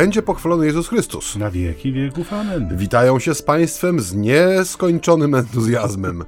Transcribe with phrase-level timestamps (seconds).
[0.00, 1.36] będzie pochwalony Jezus Chrystus.
[1.36, 2.32] Na wieki wieków.
[2.32, 2.76] Amen.
[2.76, 6.24] Witają się z Państwem z nieskończonym entuzjazmem.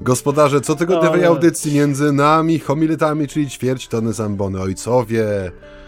[0.00, 5.24] Gospodarze cotygodniowej Ale- audycji między nami, homiletami, czyli ćwierć tony zambony ojcowie.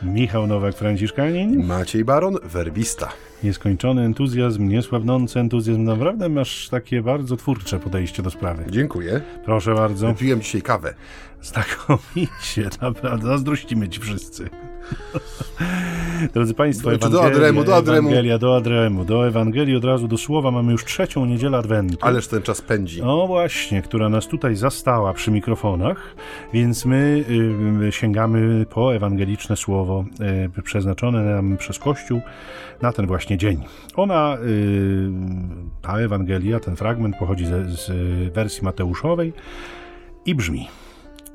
[0.03, 1.67] Michał Nowak, Franciszkanin.
[1.67, 3.09] Maciej Baron, werbista.
[3.43, 5.85] Nieskończony entuzjazm, niesłabnący entuzjazm.
[5.85, 8.65] Naprawdę masz takie bardzo twórcze podejście do sprawy.
[8.71, 9.21] Dziękuję.
[9.45, 10.15] Proszę bardzo.
[10.15, 10.95] Piłem dzisiaj kawę.
[11.43, 13.27] Znakomicie, naprawdę.
[13.29, 14.49] Zazdrościmy ci wszyscy.
[16.35, 18.09] Drodzy Państwo, do Ewangelia, Adremu, do Adremu.
[18.09, 20.51] Ewangelia, do Adremu, do Ewangelii od razu do słowa.
[20.51, 21.97] Mamy już trzecią niedzielę Adwentu.
[22.01, 23.03] Ależ ten czas pędzi.
[23.03, 26.15] No właśnie, która nas tutaj zastała przy mikrofonach,
[26.53, 27.25] więc my
[27.89, 30.05] y, sięgamy po ewangeliczne słowo
[30.59, 32.21] y, przeznaczone nam przez Kościół
[32.83, 33.65] na ten właśnie dzień.
[33.97, 35.11] Ona, y,
[35.83, 37.91] ta Ewangelia, ten fragment pochodzi z
[38.33, 39.33] wersji Mateuszowej
[40.27, 40.69] i brzmi: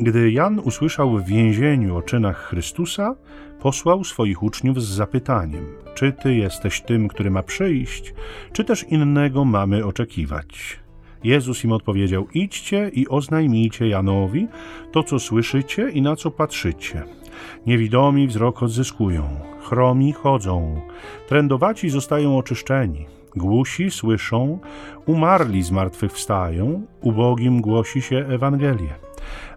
[0.01, 3.15] Gdy Jan usłyszał w więzieniu o czynach Chrystusa,
[3.59, 8.13] posłał swoich uczniów z zapytaniem: Czy ty jesteś tym, który ma przyjść,
[8.53, 10.79] czy też innego mamy oczekiwać?
[11.23, 14.47] Jezus im odpowiedział: Idźcie i oznajmijcie Janowi
[14.91, 17.03] to, co słyszycie i na co patrzycie.
[17.67, 19.23] Niewidomi wzrok odzyskują,
[19.61, 20.81] chromi chodzą,
[21.27, 23.05] trędowaci zostają oczyszczeni,
[23.35, 24.59] głusi słyszą,
[25.05, 29.08] umarli z martwych wstają, ubogim głosi się Ewangelię.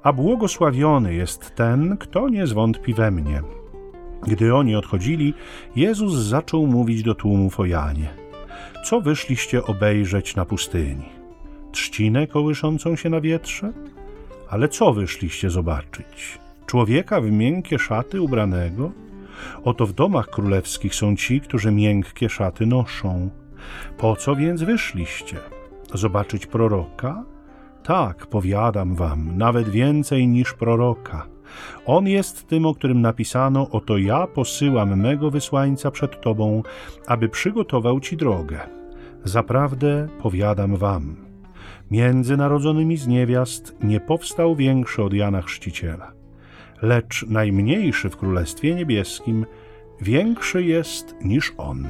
[0.02, 3.42] A błogosławiony jest ten, kto nie zwątpi we mnie.
[4.26, 5.34] Gdy oni odchodzili,
[5.76, 8.08] Jezus zaczął mówić do tłumów o Janie.
[8.84, 11.08] Co wyszliście obejrzeć na pustyni?
[11.72, 13.72] Trzcinę kołyszącą się na wietrze?
[14.50, 16.38] Ale co wyszliście zobaczyć?
[16.66, 18.92] Człowieka w miękkie szaty ubranego?
[19.64, 23.30] Oto w domach królewskich są ci, którzy miękkie szaty noszą.
[23.98, 25.36] Po co więc wyszliście?
[25.94, 27.24] Zobaczyć proroka?
[27.82, 31.26] Tak, powiadam wam, nawet więcej niż proroka.
[31.86, 36.62] On jest tym, o którym napisano: Oto ja posyłam mego wysłańca przed tobą,
[37.06, 38.60] aby przygotował ci drogę.
[39.24, 41.16] Zaprawdę powiadam wam,
[41.90, 46.12] między narodzonymi z niewiast nie powstał większy od Jana Chrzciciela,
[46.82, 49.46] lecz najmniejszy w Królestwie Niebieskim
[50.00, 51.88] większy jest niż on.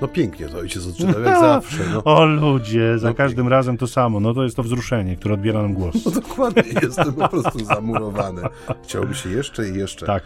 [0.00, 1.78] No pięknie to ojciec odczytał, jak zawsze.
[1.92, 2.04] No.
[2.04, 4.20] O ludzie, za No każdym razem to samo.
[4.20, 5.94] No to jest to wzruszenie, które odbiera nam głos.
[6.06, 8.42] No dokładnie, jestem po prostu zamurowany.
[8.82, 10.06] Chciałby się jeszcze i jeszcze.
[10.06, 10.22] Tak.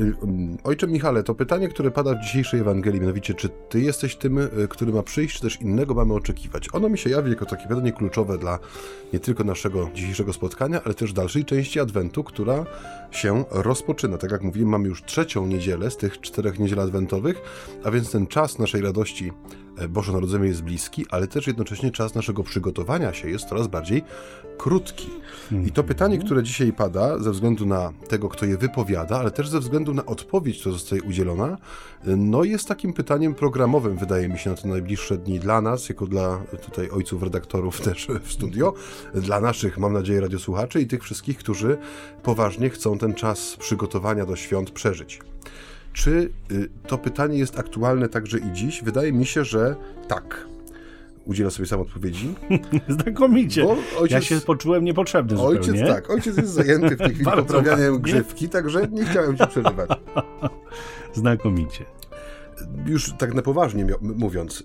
[0.00, 4.16] Y, um, Ojcze Michale, to pytanie, które pada w dzisiejszej Ewangelii, mianowicie, czy Ty jesteś
[4.16, 6.68] tym, y, który ma przyjść, czy też innego mamy oczekiwać?
[6.72, 8.58] Ono mi się jawi jako takie pytanie kluczowe dla
[9.12, 12.66] nie tylko naszego dzisiejszego spotkania, ale też dalszej części Adwentu, która
[13.10, 14.18] się rozpoczyna.
[14.18, 17.42] Tak jak mówiłem, mamy już trzecią niedzielę z tych czterech niedziel adwentowych,
[17.84, 19.32] a więc ten czas naszej radości
[19.78, 24.02] e, Bożonarodzenia jest bliski, ale też jednocześnie czas naszego przygotowania się jest coraz bardziej
[24.58, 25.10] krótki.
[25.66, 29.48] I to pytanie, które dzisiaj pada, ze względu na tego, kto je wypowiada, ale też
[29.48, 31.58] ze względu na odpowiedź, która zostaje udzielona,
[32.04, 36.06] no jest takim pytaniem programowym, wydaje mi się, na te najbliższe dni dla nas, jako
[36.06, 38.74] dla tutaj ojców redaktorów też w studio,
[39.14, 41.78] dla naszych, mam nadzieję, radiosłuchaczy i tych wszystkich, którzy
[42.22, 45.20] poważnie chcą ten czas przygotowania do świąt przeżyć.
[45.92, 48.82] Czy y, to pytanie jest aktualne także i dziś?
[48.82, 49.76] Wydaje mi się, że
[50.08, 50.46] tak.
[51.24, 52.34] Udzielę sobie sam odpowiedzi.
[52.88, 53.64] Znakomicie.
[53.98, 55.88] Ojciec- Ja się poczułem niepotrzebny Ojciec zupełnie.
[55.88, 59.90] tak, ojciec jest zajęty w tej chwili poprawianiem grzywki, także nie chciałem ci przerywać.
[61.14, 61.84] Znakomicie.
[62.86, 64.64] Już tak na poważnie mówiąc,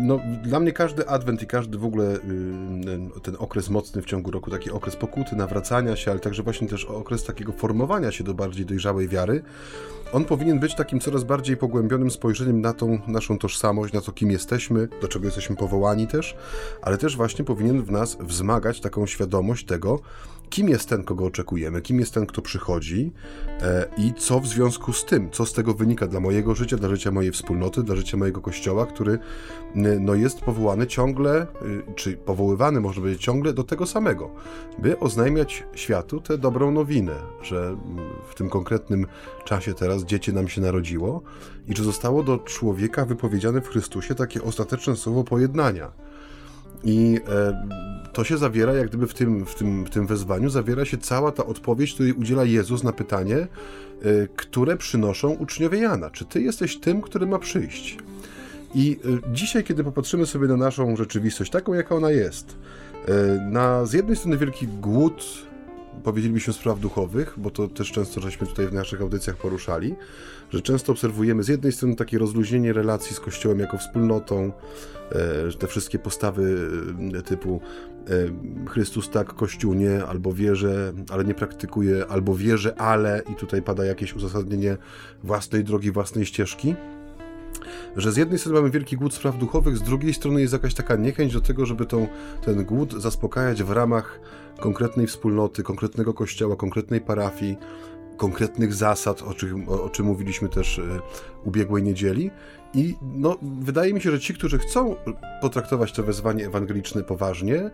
[0.00, 4.30] no, dla mnie każdy adwent i każdy w ogóle ym, ten okres mocny w ciągu
[4.30, 8.34] roku, taki okres pokuty, nawracania się, ale także właśnie też okres takiego formowania się do
[8.34, 9.42] bardziej dojrzałej wiary,
[10.12, 14.30] on powinien być takim coraz bardziej pogłębionym spojrzeniem na tą naszą tożsamość, na to, kim
[14.30, 16.36] jesteśmy, do czego jesteśmy powołani też,
[16.82, 20.00] ale też właśnie powinien w nas wzmagać taką świadomość tego,
[20.52, 23.12] kim jest ten, kogo oczekujemy, kim jest ten, kto przychodzi?
[23.62, 26.88] E, i co w związku z tym, co z tego wynika dla mojego życia, dla
[26.88, 29.18] życia mojej wspólnoty, dla życia mojego kościoła, który
[30.00, 34.30] no, jest powołany ciągle, y, czy powoływany może być ciągle do tego samego,
[34.78, 37.76] by oznajmiać światu tę dobrą nowinę, że
[38.28, 39.06] w tym konkretnym
[39.44, 41.22] czasie teraz dziecię nam się narodziło
[41.68, 46.11] i że zostało do człowieka wypowiedziane w Chrystusie takie ostateczne słowo pojednania.
[46.84, 47.68] I e,
[48.12, 51.32] to się zawiera, jak gdyby w tym, w, tym, w tym wezwaniu, zawiera się cała
[51.32, 53.48] ta odpowiedź, której udziela Jezus na pytanie, e,
[54.36, 56.10] które przynoszą uczniowie Jana.
[56.10, 57.98] Czy ty jesteś tym, który ma przyjść?
[58.74, 62.56] I e, dzisiaj, kiedy popatrzymy sobie na naszą rzeczywistość, taką jaka ona jest,
[63.50, 65.24] na z jednej strony wielki głód,
[66.04, 69.94] powiedzielibyśmy spraw duchowych, bo to też często żeśmy tutaj w naszych audycjach poruszali,
[70.52, 74.52] że często obserwujemy z jednej strony takie rozluźnienie relacji z Kościołem jako wspólnotą,
[75.12, 76.68] e, te wszystkie postawy
[77.18, 77.60] e, typu
[78.64, 83.62] e, Chrystus tak, Kościół nie, albo wierzę, ale nie praktykuje, albo wierzę, ale i tutaj
[83.62, 84.76] pada jakieś uzasadnienie
[85.22, 86.74] własnej drogi, własnej ścieżki
[87.96, 90.96] że z jednej strony mamy wielki głód spraw duchowych, z drugiej strony jest jakaś taka
[90.96, 92.08] niechęć do tego, żeby tą,
[92.44, 94.20] ten głód zaspokajać w ramach
[94.60, 97.56] konkretnej wspólnoty, konkretnego kościoła, konkretnej parafii,
[98.22, 101.00] konkretnych zasad, o czym, o, o czym mówiliśmy też y,
[101.44, 102.30] ubiegłej niedzieli.
[102.74, 104.96] I no, wydaje mi się, że ci, którzy chcą
[105.40, 107.70] potraktować to wezwanie ewangeliczne poważnie, y,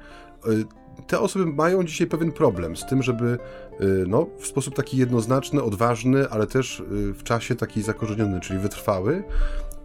[1.07, 3.39] te osoby mają dzisiaj pewien problem z tym, żeby
[3.81, 9.25] y, no, w sposób taki jednoznaczny, odważny, ale też w czasie taki zakorzeniony, czyli wytrwały,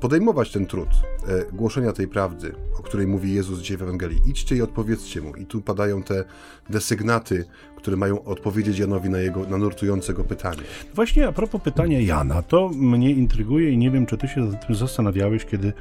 [0.04, 4.22] podejmować ten trud e, głoszenia tej prawdy, o której mówi Jezus dzisiaj w Ewangelii.
[4.26, 5.36] Idźcie i odpowiedzcie mu.
[5.36, 6.24] I tu padają te
[6.70, 7.46] desygnaty,
[7.84, 10.62] które mają odpowiedzieć Janowi na jego na nurtujące go pytanie.
[10.96, 14.76] Właśnie a propos pytania Jana, to mnie intryguje i nie wiem, czy ty się tym
[14.76, 15.74] zastanawiałeś, kiedy,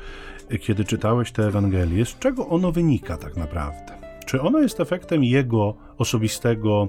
[0.60, 2.04] kiedy czytałeś tę Ewangelię.
[2.04, 3.92] Z czego ono wynika tak naprawdę?
[4.26, 6.88] Czy ono jest efektem jego osobistego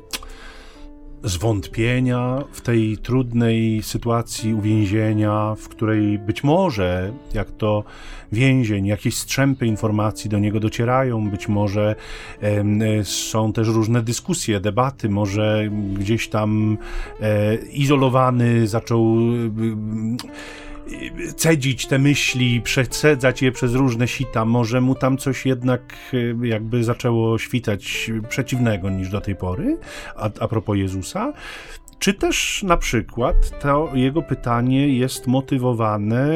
[1.24, 7.84] zwątpienia w tej trudnej sytuacji uwięzienia, w której być może, jak to
[8.32, 11.96] więzień, jakieś strzępy informacji do niego docierają, być może
[12.42, 16.78] e, są też różne dyskusje, debaty, może gdzieś tam
[17.22, 20.44] e, izolowany zaczął e,
[21.36, 25.82] cedzić te myśli, przecedzać je przez różne sita, może mu tam coś jednak
[26.14, 29.78] e, jakby zaczęło świtać przeciwnego niż do tej pory,
[30.16, 31.34] a, a propos Jezusa.
[32.04, 36.28] Czy też na przykład to jego pytanie jest motywowane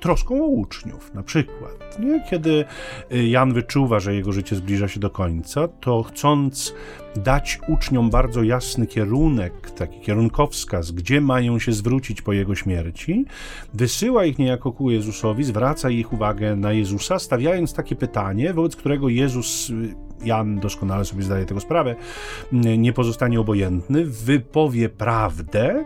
[0.00, 1.98] troską o uczniów, na przykład.
[1.98, 2.24] Nie?
[2.30, 2.64] Kiedy
[3.12, 6.74] y, Jan wyczuwa, że jego życie zbliża się do końca, to chcąc
[7.16, 13.24] dać uczniom bardzo jasny kierunek, taki kierunkowskaz, gdzie mają się zwrócić po jego śmierci,
[13.74, 19.08] wysyła ich niejako ku Jezusowi, zwraca ich uwagę na Jezusa, stawiając takie pytanie, wobec którego
[19.08, 21.96] Jezus y, Jan doskonale sobie zdaje tego sprawę,
[22.52, 25.84] nie pozostanie obojętny, wypowie prawdę,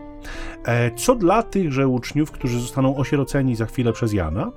[0.65, 4.51] e, co dla tychże uczniów, którzy zostaną osieroceni za chwilę przez Jana,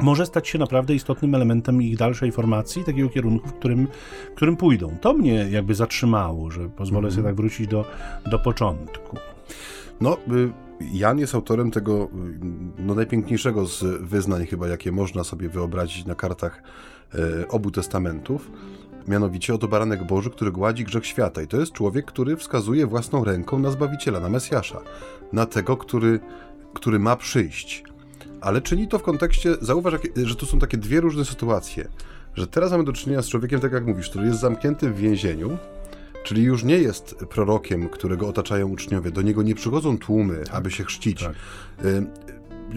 [0.00, 3.88] może stać się naprawdę istotnym elementem ich dalszej formacji, takiego kierunku, w którym,
[4.32, 4.96] w którym pójdą.
[5.00, 7.14] To mnie jakby zatrzymało, że pozwolę mm -hmm.
[7.14, 7.84] sobie tak wrócić do,
[8.30, 9.16] do początku.
[10.00, 10.52] No, y,
[10.92, 12.08] Jan jest autorem tego y,
[12.78, 16.62] no, najpiękniejszego z wyznań, chyba jakie można sobie wyobrazić na kartach
[17.14, 18.50] e, obu testamentów
[19.08, 21.42] mianowicie oto baranek Boży, który gładzi grzech świata.
[21.42, 24.80] I to jest człowiek, który wskazuje własną ręką na Zbawiciela, na Mesjasza,
[25.32, 26.20] na tego, który,
[26.74, 27.84] który ma przyjść.
[28.40, 31.88] Ale czyni to w kontekście, zauważ, że tu są takie dwie różne sytuacje.
[32.34, 35.58] Że teraz mamy do czynienia z człowiekiem, tak jak mówisz, który jest zamknięty w więzieniu,
[36.24, 39.10] czyli już nie jest prorokiem, którego otaczają uczniowie.
[39.10, 41.22] Do niego nie przychodzą tłumy, tak, aby się chrzcić.
[41.22, 41.34] Tak.
[41.84, 42.06] Y,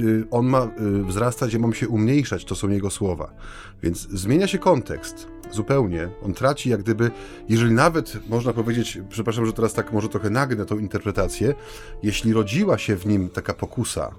[0.02, 3.34] y, on ma y, wzrastać, ja mam się umniejszać, to są jego słowa.
[3.84, 6.10] Więc zmienia się kontekst zupełnie.
[6.26, 7.12] On traci jak gdyby,
[7.50, 11.54] jeżeli nawet można powiedzieć, przepraszam, że teraz tak może trochę nagnę tą interpretację,
[12.04, 14.12] jeśli rodziła się w nim taka pokusa,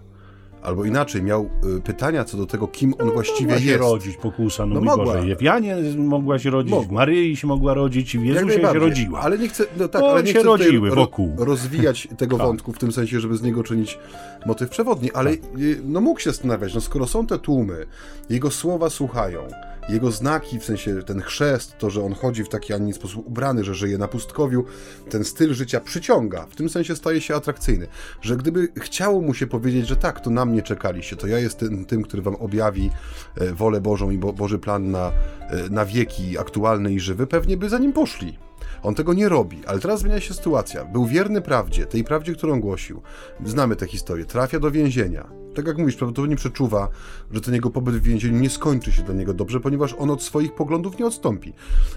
[0.63, 3.67] Albo inaczej, miał y, pytania co do tego, kim on no, właściwie mogła jest.
[3.67, 5.05] się rodzić pokusa, no, no mogła.
[5.05, 5.37] Boże.
[5.37, 6.95] W Janie mogła się rodzić, mogła.
[6.95, 9.21] Maryi się mogła rodzić, w Jezusie się rodziła.
[9.21, 11.35] Ale nie chcę, no tak, ale nie się chcę rodziły wokół.
[11.39, 12.47] rozwijać tego tak.
[12.47, 13.99] wątku w tym sensie, żeby z niego czynić
[14.47, 15.61] motyw przewodni, ale tak.
[15.61, 17.87] Y, no mógł się zastanawiać, no skoro są te tłumy,
[18.31, 19.41] jego słowa słuchają,
[19.89, 23.27] jego znaki, w sensie ten chrzest, to, że on chodzi w taki, a nie sposób
[23.27, 24.65] ubrany, że żyje na pustkowiu,
[25.11, 27.87] ten styl życia przyciąga, w tym sensie staje się atrakcyjny,
[28.21, 31.85] że gdyby chciało mu się powiedzieć, że tak, to na mnie czekaliście, to ja jestem
[31.85, 32.91] tym, który wam objawi
[33.37, 35.13] e, wolę Bożą i Bo Boży plan na,
[35.49, 38.39] e, na wieki, aktualny i żywy, pewnie by za nim poszli.
[38.83, 40.85] On tego nie robi, ale teraz zmienia się sytuacja.
[40.85, 43.03] Był wierny prawdzie, tej prawdzie, którą głosił.
[43.45, 44.25] Znamy tę historię.
[44.25, 45.42] Trafia do więzienia.
[45.55, 46.89] Tak jak mówisz, prawdopodobnie przeczuwa,
[47.31, 50.23] że ten jego pobyt w więzieniu nie skończy się dla niego dobrze, ponieważ on od
[50.23, 51.53] swoich poglądów nie odstąpi.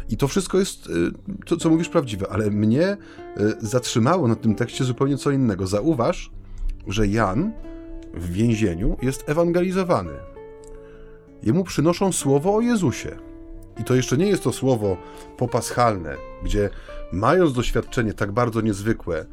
[0.09, 0.91] I to wszystko jest, y,
[1.45, 2.97] to co mówisz, prawdziwe, ale mnie y,
[3.59, 5.67] zatrzymało na tym tekście zupełnie co innego.
[5.67, 6.31] Zauważ,
[6.87, 7.51] że Jan
[8.13, 10.13] w więzieniu jest ewangelizowany.
[11.43, 13.15] Jemu przynoszą słowo o Jezusie.
[13.77, 14.97] I to jeszcze nie jest to słowo
[15.37, 16.69] popaschalne, gdzie
[17.11, 19.25] mając doświadczenie tak bardzo niezwykłe,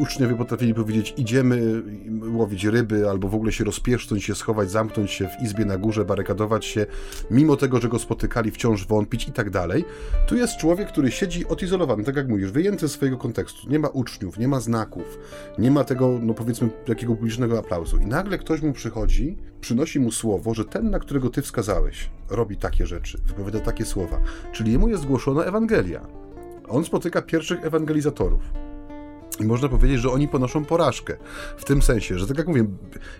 [0.00, 1.82] uczniowie potrafili powiedzieć, idziemy
[2.32, 6.04] łowić ryby, albo w ogóle się rozpieszcząć się, schować, zamknąć się w izbie na górze,
[6.04, 6.86] barykadować się,
[7.30, 9.84] mimo tego, że go spotykali, wciąż wątpić i tak dalej.
[10.28, 13.70] Tu jest człowiek, który siedzi odizolowany, tak jak mówisz, wyjęty z swojego kontekstu.
[13.70, 15.18] Nie ma uczniów, nie ma znaków,
[15.58, 17.98] nie ma tego, no powiedzmy, takiego publicznego aplauzu.
[17.98, 22.56] I nagle ktoś mu przychodzi, przynosi mu słowo, że ten, na którego ty wskazałeś, robi
[22.56, 24.20] takie rzeczy, wypowiada takie słowa.
[24.52, 26.20] Czyli jemu jest zgłoszona Ewangelia
[26.70, 28.69] on spotyka pierwszych ewangelizatorów.
[29.40, 31.16] I można powiedzieć, że oni ponoszą porażkę.
[31.56, 32.66] W tym sensie, że tak jak mówię,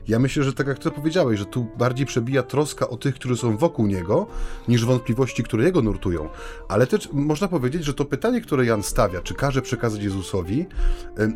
[0.08, 3.36] ja myślę, że tak jak ty powiedziałeś, że tu bardziej przebija troska o tych, którzy
[3.36, 4.26] są wokół niego,
[4.68, 6.28] niż wątpliwości, które jego nurtują.
[6.68, 10.66] Ale też można powiedzieć, że to pytanie, które Jan stawia, czy każe przekazać Jezusowi,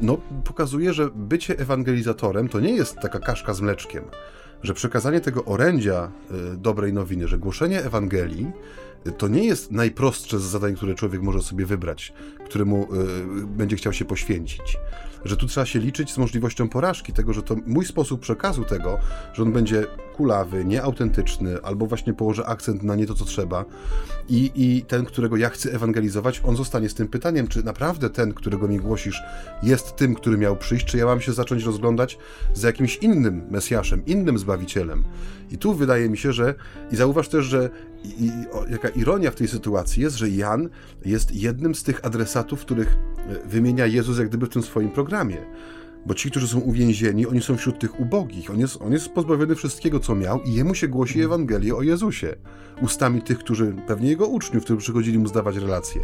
[0.02, 4.04] no pokazuje, że bycie ewangelizatorem to nie jest taka kaszka z mleczkiem.
[4.62, 6.10] Że przekazanie tego orędzia
[6.52, 8.52] y, dobrej nowiny, że głoszenie Ewangelii
[9.12, 12.12] to nie jest najprostsze z zadań, które człowiek może sobie wybrać,
[12.44, 14.78] któremu y, będzie chciał się poświęcić.
[15.24, 18.98] Że tu trzeba się liczyć z możliwością porażki, tego, że to mój sposób przekazu tego,
[19.32, 23.64] że on będzie kulawy, nieautentyczny, albo właśnie położę akcent na nie to, co trzeba.
[24.28, 28.34] I, I ten, którego ja chcę ewangelizować, on zostanie z tym pytaniem, czy naprawdę ten,
[28.34, 29.22] którego mi głosisz,
[29.62, 32.18] jest tym, który miał przyjść, czy ja mam się zacząć rozglądać
[32.54, 35.04] za jakimś innym Mesjaszem, innym Zbawicielem.
[35.50, 36.54] I tu wydaje mi się, że
[36.92, 37.70] i zauważ też, że
[38.04, 40.68] i, o, jaka ironia w tej sytuacji jest, że Jan
[41.04, 45.36] jest jednym z tych adresatów, których e, wymienia Jezus jak gdyby w tym swoim programie.
[46.06, 48.50] Bo ci, którzy są uwięzieni, oni są wśród tych ubogich.
[48.50, 52.36] On jest, on jest pozbawiony wszystkiego, co miał, i jemu się głosi Ewangelię o Jezusie.
[52.82, 56.00] Ustami tych, którzy, pewnie jego uczniów, którzy przychodzili mu zdawać relacje.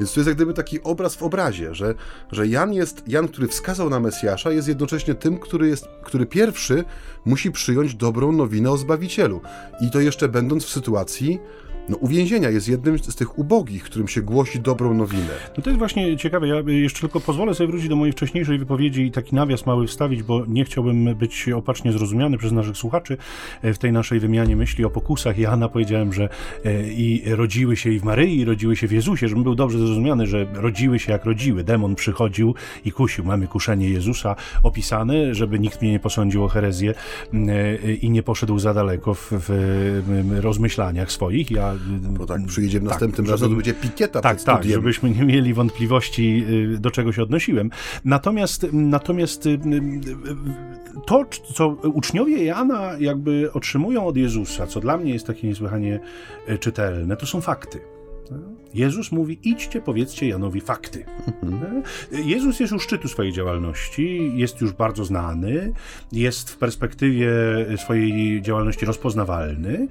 [0.00, 1.94] Więc to jest jak gdyby taki obraz w obrazie, że,
[2.32, 6.84] że Jan jest, Jan, który wskazał na Mesjasza, jest jednocześnie tym, który, jest, który pierwszy
[7.24, 9.40] musi przyjąć dobrą nowinę o Zbawicielu.
[9.80, 11.40] I to jeszcze będąc w sytuacji,
[11.88, 15.32] no, uwięzienia jest jednym z tych ubogich, którym się głosi dobrą nowinę.
[15.56, 16.48] No to jest właśnie ciekawe.
[16.48, 20.22] Ja jeszcze tylko pozwolę sobie wrócić do mojej wcześniejszej wypowiedzi i taki nawias mały wstawić,
[20.22, 23.16] bo nie chciałbym być opacznie zrozumiany przez naszych słuchaczy
[23.62, 25.38] e, w tej naszej wymianie myśli o pokusach.
[25.38, 26.28] Jana powiedziałem, że
[26.64, 29.78] e, i rodziły się i w Maryi, i rodziły się w Jezusie, żebym był dobrze
[29.78, 31.64] zrozumiany, że rodziły się jak rodziły.
[31.64, 33.24] Demon przychodził i kusił.
[33.24, 36.94] Mamy kuszenie Jezusa opisane, żeby nikt mnie nie posądził o herezję
[37.34, 41.50] e, i nie poszedł za daleko w, w rozmyślaniach swoich.
[41.50, 41.71] Ja
[42.18, 46.44] bo tak przyjedziemy tak, następnym razem, to będzie pikieta Tak, tak, żebyśmy nie mieli wątpliwości,
[46.74, 47.70] y, do czego się odnosiłem.
[48.04, 49.58] Natomiast, natomiast y, y,
[51.06, 51.24] to,
[51.54, 56.00] co uczniowie Jana jakby otrzymują od Jezusa, co dla mnie jest takie niesłychanie
[56.60, 57.91] czytelne, to są fakty.
[58.74, 61.04] Jezus mówi: idźcie, powiedzcie Janowi fakty.
[61.42, 61.82] Mhm.
[62.12, 65.72] Jezus jest u szczytu swojej działalności, jest już bardzo znany,
[66.12, 67.30] jest w perspektywie
[67.76, 69.88] swojej działalności rozpoznawalny,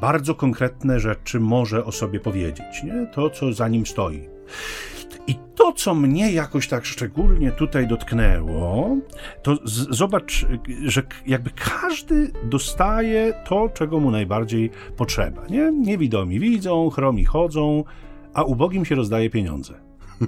[0.00, 3.06] bardzo konkretne rzeczy może o sobie powiedzieć, nie?
[3.14, 4.28] to co za nim stoi.
[5.26, 8.96] I to, co mnie jakoś tak szczególnie tutaj dotknęło,
[9.42, 10.46] to z- zobacz,
[10.84, 15.42] że jakby każdy dostaje to, czego mu najbardziej potrzeba.
[15.50, 15.72] Nie?
[15.72, 17.84] Niewidomi widzą, chromi chodzą,
[18.34, 19.74] a ubogim się rozdaje pieniądze.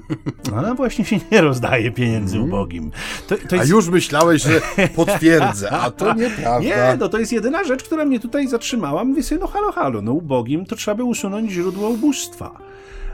[0.71, 2.49] A właśnie się nie rozdaje pieniędzy mm.
[2.49, 2.91] ubogim.
[3.29, 3.71] To, to jest...
[3.71, 4.61] A już myślałeś, że
[4.97, 6.61] potwierdzę, a to nieprawda.
[6.69, 9.05] Nie, no to jest jedyna rzecz, która mnie tutaj zatrzymała.
[9.05, 12.51] Mówię sobie, no halo, halo, no ubogim to trzeba by usunąć źródło ubóstwa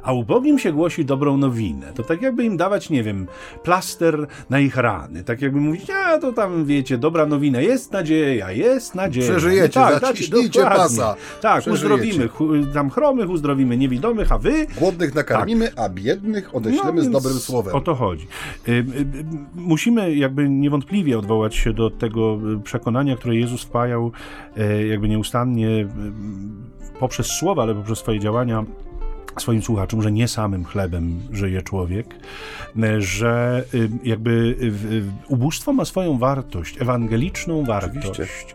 [0.03, 1.93] a ubogim się głosi dobrą nowinę.
[1.95, 3.27] To tak jakby im dawać, nie wiem,
[3.63, 5.25] plaster na ich rany.
[5.25, 9.31] Tak jakby mówić, a to tam wiecie, dobra nowina, jest nadzieja, jest nadzieja.
[9.31, 11.17] Przeżyjecie, tak, zaciśnijcie tak, pasa.
[11.41, 12.29] Tak, uzdrowimy
[12.75, 14.67] tam chromych, uzdrowimy niewidomych, a wy...
[14.79, 15.79] Głodnych nakarmimy, tak.
[15.79, 17.75] a biednych odeślemy no, z dobrym słowem.
[17.75, 18.27] O to chodzi.
[18.69, 18.85] Y, y, y,
[19.55, 24.13] musimy jakby niewątpliwie odwołać się do tego przekonania, które Jezus wpajał
[24.91, 25.89] jakby nieustannie
[27.01, 28.65] poprzez słowa, ale poprzez swoje działania
[29.39, 32.15] swoim słuchaczom, że nie samym chlebem żyje człowiek,
[32.99, 38.55] że y, jakby y, ubóstwo ma swoją wartość, ewangeliczną wartość, Oczywiście.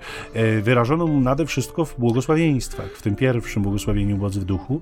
[0.62, 4.82] Wyrażoną nade wszystko w błogosławieństwach, w tym pierwszym błogosławieniu wodzy w duchu.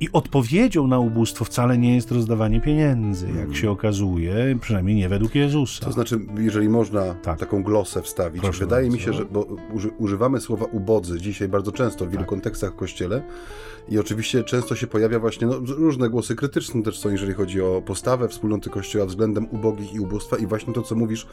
[0.00, 3.54] I odpowiedzią na ubóstwo wcale nie jest rozdawanie pieniędzy, jak hmm.
[3.54, 5.84] się okazuje, przynajmniej nie według Jezusa.
[5.84, 7.38] To znaczy, jeżeli można tak.
[7.38, 8.96] taką glosę wstawić, Proszę wydaje bardzo.
[8.96, 9.46] mi się, że bo
[9.98, 12.28] używamy słowa ubodzy dzisiaj bardzo często w wielu tak.
[12.28, 13.22] kontekstach w Kościele
[13.88, 17.82] i oczywiście często się pojawia właśnie no, różne głosy krytyczne też są, jeżeli chodzi o
[17.86, 21.26] postawę wspólnoty Kościoła względem ubogich i ubóstwa i właśnie to, co mówisz,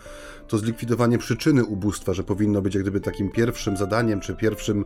[0.48, 4.86] to zlikwidowanie przyczyny ubóstwa, że powinno być jak gdyby takim pierwszym zadaniem, czy pierwszym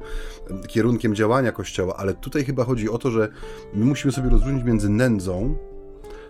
[0.67, 3.29] kierunkiem działania Kościoła, ale tutaj chyba chodzi o to, że
[3.73, 5.57] my musimy sobie rozróżnić między nędzą,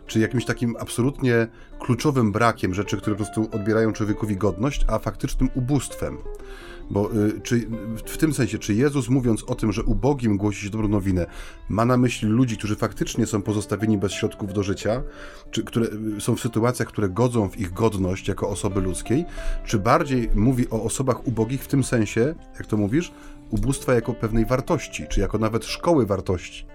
[0.06, 1.48] czy jakimś takim absolutnie
[1.80, 6.18] kluczowym brakiem rzeczy, które po prostu odbierają człowiekowi godność, a faktycznym ubóstwem.
[6.90, 7.68] Bo y, czy,
[8.06, 11.26] w tym sensie, czy Jezus mówiąc o tym, że ubogim głosić dobrą nowinę,
[11.70, 15.04] ma na myśli ludzi, którzy faktycznie są pozostawieni bez środków do życia,
[15.52, 19.26] czy które y, są w sytuacjach, które godzą w ich godność jako osoby ludzkiej,
[19.66, 23.12] czy bardziej mówi o osobach ubogich w tym sensie, jak to mówisz,
[23.50, 26.66] ubóstwa jako pewnej wartości, czy jako nawet szkoły wartości.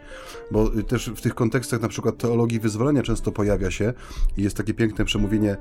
[0.51, 3.93] Bo y, też w tych kontekstach na przykład teologii wyzwolenia często pojawia się
[4.37, 5.57] i jest takie piękne przemówienie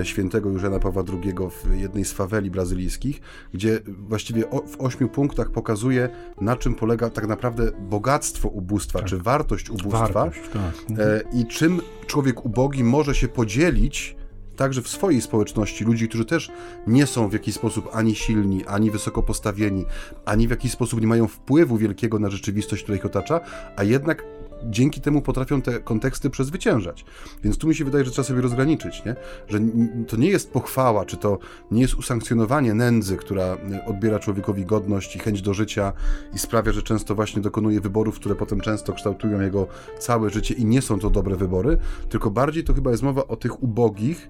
[0.00, 3.20] e, świętego Józena Pawła II w jednej z faweli brazylijskich,
[3.54, 6.08] gdzie właściwie w ośmiu punktach pokazuje,
[6.40, 9.08] na czym polega tak naprawdę bogactwo ubóstwa, tak.
[9.08, 10.98] czy wartość ubóstwa wartość, tak.
[10.98, 14.17] E, i czym człowiek ubogi może się podzielić
[14.58, 16.50] także w swojej społeczności ludzi, którzy też
[16.86, 19.84] nie są w jakiś sposób ani silni, ani wysoko postawieni,
[20.24, 23.40] ani w jakiś sposób nie mają wpływu wielkiego na rzeczywistość, która ich otacza,
[23.76, 24.24] a jednak
[24.64, 27.04] dzięki temu potrafią te konteksty przezwyciężać.
[27.44, 29.16] Więc tu mi się wydaje, że trzeba sobie rozgraniczyć, nie?
[29.48, 29.60] że
[30.08, 31.38] to nie jest pochwała, czy to
[31.70, 35.92] nie jest usankcjonowanie nędzy, która odbiera człowiekowi godność i chęć do życia
[36.34, 39.66] i sprawia, że często właśnie dokonuje wyborów, które potem często kształtują jego
[39.98, 43.36] całe życie i nie są to dobre wybory, tylko bardziej to chyba jest mowa o
[43.36, 44.28] tych ubogich,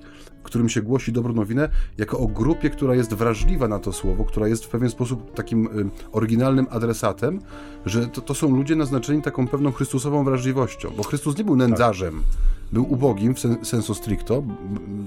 [0.49, 4.49] którym się głosi dobrą nowinę, jako o grupie, która jest wrażliwa na to słowo, która
[4.49, 7.40] jest w pewien sposób takim y, oryginalnym adresatem,
[7.87, 12.14] że to, to są ludzie naznaczeni taką pewną Chrystusową wrażliwością, bo Chrystus nie był nędzarzem.
[12.14, 14.43] Tak był ubogim w sensu stricto.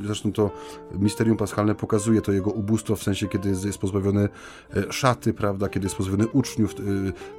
[0.06, 0.52] Zresztą to
[1.00, 4.30] misterium paschalne pokazuje to jego ubóstwo w sensie, kiedy jest, pozbawiony
[4.76, 6.84] e, szaty, prawda, kiedy jest pozbawiony uczniów, e,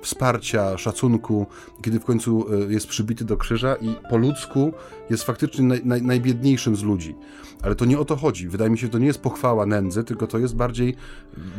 [0.03, 1.47] wsparcia, szacunku,
[1.83, 4.73] kiedy w końcu e, jest przybity do krzyża i po ludzku
[5.11, 7.15] jest faktycznie naj, naj, najbiedniejszym z ludzi.
[7.63, 8.49] Ale to nie o to chodzi.
[8.49, 10.97] Wydaje mi się, że to nie jest pochwała nędzy, tylko to jest bardziej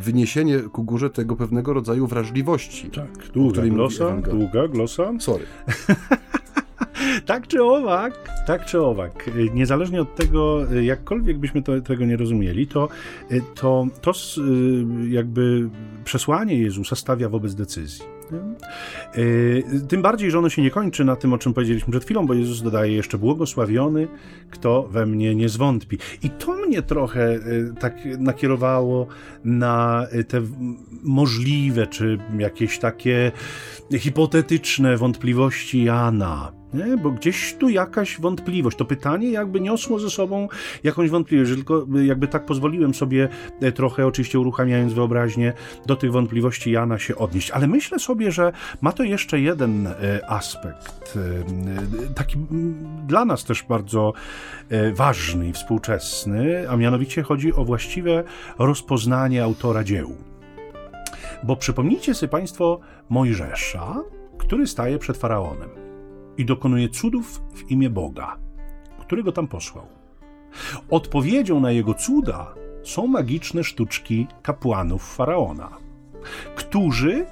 [0.01, 2.89] wyniesienie ku górze tego pewnego rodzaju wrażliwości.
[2.89, 5.13] Tak, długa glosa, długa glosa.
[5.19, 5.45] Sorry.
[7.25, 12.67] tak czy owak, tak czy owak, niezależnie od tego, jakkolwiek byśmy to, tego nie rozumieli,
[12.67, 12.89] to,
[13.55, 14.11] to, to
[15.09, 15.69] jakby
[16.05, 18.05] przesłanie Jezusa stawia wobec decyzji.
[19.87, 22.33] Tym bardziej, że ono się nie kończy na tym, o czym powiedzieliśmy przed chwilą, bo
[22.33, 24.07] Jezus dodaje jeszcze błogosławiony,
[24.51, 25.97] kto we mnie nie zwątpi.
[26.23, 27.39] I to mnie trochę
[27.79, 29.07] tak nakierowało
[29.43, 30.41] na te
[31.03, 33.31] możliwe, czy jakieś takie
[33.91, 36.97] hipotetyczne wątpliwości Jana nie?
[36.97, 38.77] Bo gdzieś tu jakaś wątpliwość.
[38.77, 40.47] To pytanie jakby niosło ze sobą
[40.83, 43.29] jakąś wątpliwość, że tylko jakby tak pozwoliłem sobie
[43.61, 45.53] e, trochę, oczywiście uruchamiając wyobraźnię,
[45.85, 47.51] do tych wątpliwości Jana się odnieść.
[47.51, 48.51] Ale myślę sobie, że
[48.81, 49.93] ma to jeszcze jeden e,
[50.29, 52.37] aspekt, e, taki
[53.07, 54.13] dla nas też bardzo
[54.93, 58.23] ważny i współczesny, a mianowicie chodzi o właściwe
[58.59, 60.15] rozpoznanie autora dzieł.
[61.43, 64.03] Bo przypomnijcie sobie Państwo Mojżesza,
[64.37, 65.82] który staje przed faraonem
[66.37, 68.37] i dokonuje cudów w imię Boga,
[68.99, 69.85] który go tam posłał.
[70.89, 72.53] Odpowiedzią na jego cuda
[72.83, 75.69] są magiczne sztuczki kapłanów faraona,
[76.55, 77.25] którzy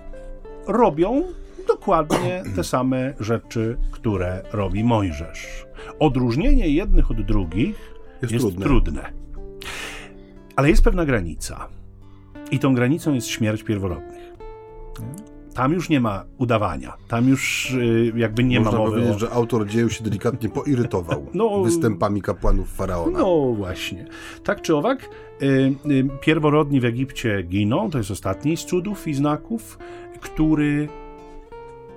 [0.68, 1.24] robią
[1.68, 5.66] dokładnie te same rzeczy, które robi Mojżesz.
[6.00, 8.66] Odróżnienie jednych od drugich jest, jest trudne.
[8.66, 9.14] trudne.
[10.56, 11.68] Ale jest pewna granica.
[12.52, 14.22] I tą granicą jest śmierć pierworodnych.
[15.54, 16.94] Tam już nie ma udawania.
[17.08, 19.20] Tam już y, jakby nie Można ma mowy powiedzieć, o...
[19.20, 23.20] że autor dzieł się delikatnie poirytował no, występami kapłanów faraona.
[23.20, 24.06] No właśnie.
[24.44, 25.10] Tak czy owak,
[25.42, 25.46] y,
[25.92, 27.90] y, pierworodni w Egipcie giną.
[27.90, 29.78] To jest ostatni z cudów i znaków,
[30.20, 30.90] który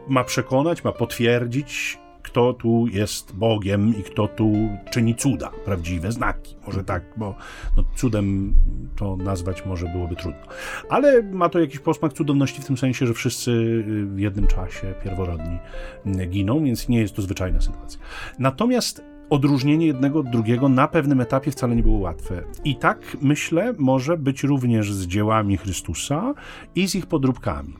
[0.08, 1.98] ma przekonać, ma potwierdzić
[2.34, 4.52] kto tu jest Bogiem i kto tu
[4.90, 6.56] czyni cuda, prawdziwe znaki.
[6.66, 7.34] Może tak, bo
[7.76, 8.54] no, cudem
[8.96, 10.40] to nazwać może byłoby trudno.
[10.88, 14.94] Ale ma to jakiś posmak cudowności w tym sensie, że wszyscy y, w jednym czasie
[15.04, 15.58] pierworodni
[16.06, 18.00] y, giną, więc nie jest to zwyczajna sytuacja.
[18.38, 22.42] Natomiast odróżnienie jednego od drugiego na pewnym etapie wcale nie było łatwe.
[22.64, 26.34] I tak, myślę, może być również z dziełami Chrystusa
[26.74, 27.74] i z ich podróbkami.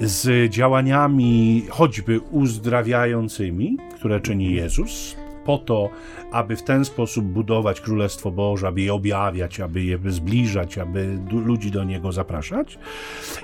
[0.00, 5.90] Z działaniami choćby uzdrawiającymi, które czyni Jezus, po to,
[6.32, 11.70] aby w ten sposób budować Królestwo Boże, aby je objawiać, aby je zbliżać, aby ludzi
[11.70, 12.78] do Niego zapraszać,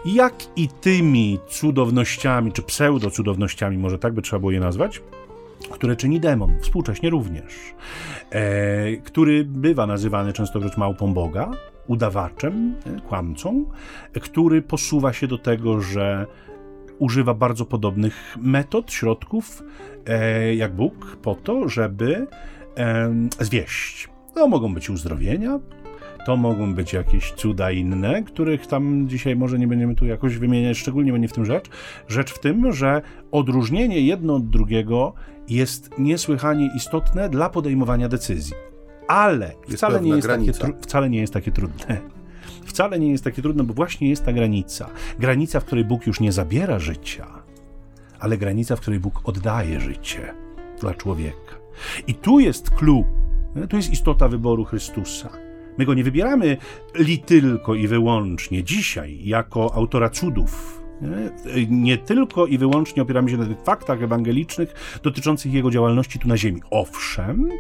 [0.05, 5.01] jak i tymi cudownościami, czy pseudo-cudownościami, może tak by trzeba było je nazwać,
[5.71, 7.75] które czyni demon, współcześnie również,
[8.31, 11.51] e, który bywa nazywany częstokroć małpą Boga,
[11.87, 13.65] udawaczem, e, kłamcą,
[14.21, 16.27] który posuwa się do tego, że
[16.99, 19.63] używa bardzo podobnych metod, środków,
[20.07, 22.27] e, jak Bóg, po to, żeby
[22.77, 24.09] e, zwieść.
[24.35, 25.59] To mogą być uzdrowienia,
[26.27, 30.79] to mogą być jakieś cuda inne, których tam dzisiaj może nie będziemy tu jakoś wymieniać,
[30.79, 31.71] szczególnie będzie w tym rzecz.
[32.09, 35.15] Rzecz w tym, że odróżnienie jedno od drugiego
[35.49, 38.55] jest niesłychanie istotne dla podejmowania decyzji.
[39.09, 42.01] Ale wcale nie, jest takie, wcale nie jest takie trudne.
[42.65, 44.89] Wcale nie jest takie trudne, bo właśnie jest ta granica.
[45.19, 47.27] Granica, w której Bóg już nie zabiera życia,
[48.21, 50.35] ale granica, w której Bóg oddaje życie
[50.81, 51.55] dla człowieka.
[52.07, 53.05] I tu jest clue,
[53.69, 55.46] tu jest istota wyboru Chrystusa.
[55.79, 56.57] My go nie wybieramy
[56.95, 60.83] li tylko i wyłącznie dzisiaj jako autora cudów,
[61.69, 61.99] Nie?
[61.99, 66.61] tylko i wyłącznie opieramy się na tych faktach ewangelicznych dotyczących jego działalności tu na ziemi.
[66.71, 67.51] Owszem,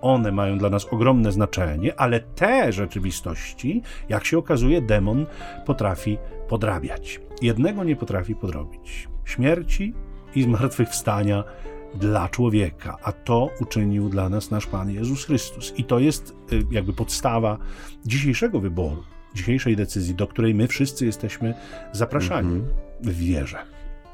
[0.00, 5.26] one mają dla nas ogromne znaczenie, ale te rzeczywistości, jak się okazuje, demon
[5.66, 7.20] potrafi podrabiać.
[7.42, 9.94] Jednego nie potrafi podrobić: śmierci
[10.34, 11.44] i zmartwychwstania
[11.94, 15.72] dla człowieka, a to uczynił dla nas nasz Pan Jezus Chrystus.
[15.76, 17.58] I to jest y, jakby podstawa
[18.06, 19.02] dzisiejszego wyboru,
[19.34, 21.54] dzisiejszej decyzji, do której my wszyscy jesteśmy
[21.92, 23.10] zapraszani mm -hmm.
[23.10, 23.58] w wierze.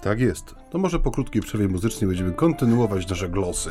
[0.02, 0.54] Tak jest.
[0.70, 3.70] To może po krótkiej przerwie muzycznej będziemy kontynuować nasze glosy.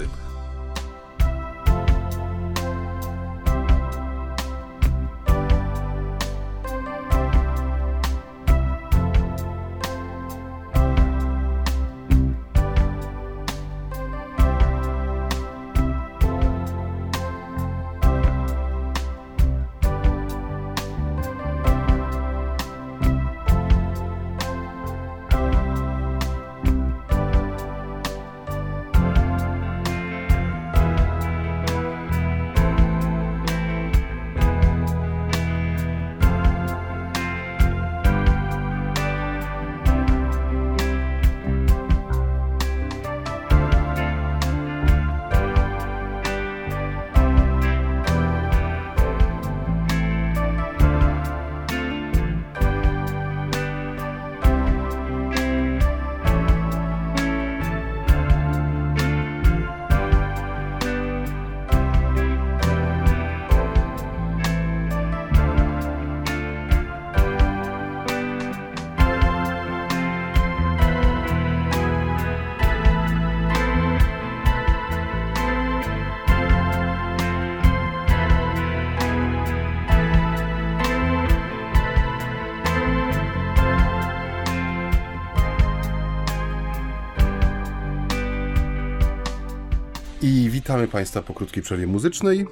[90.75, 92.45] Witamy Państwa po krótkiej przerwie muzycznej.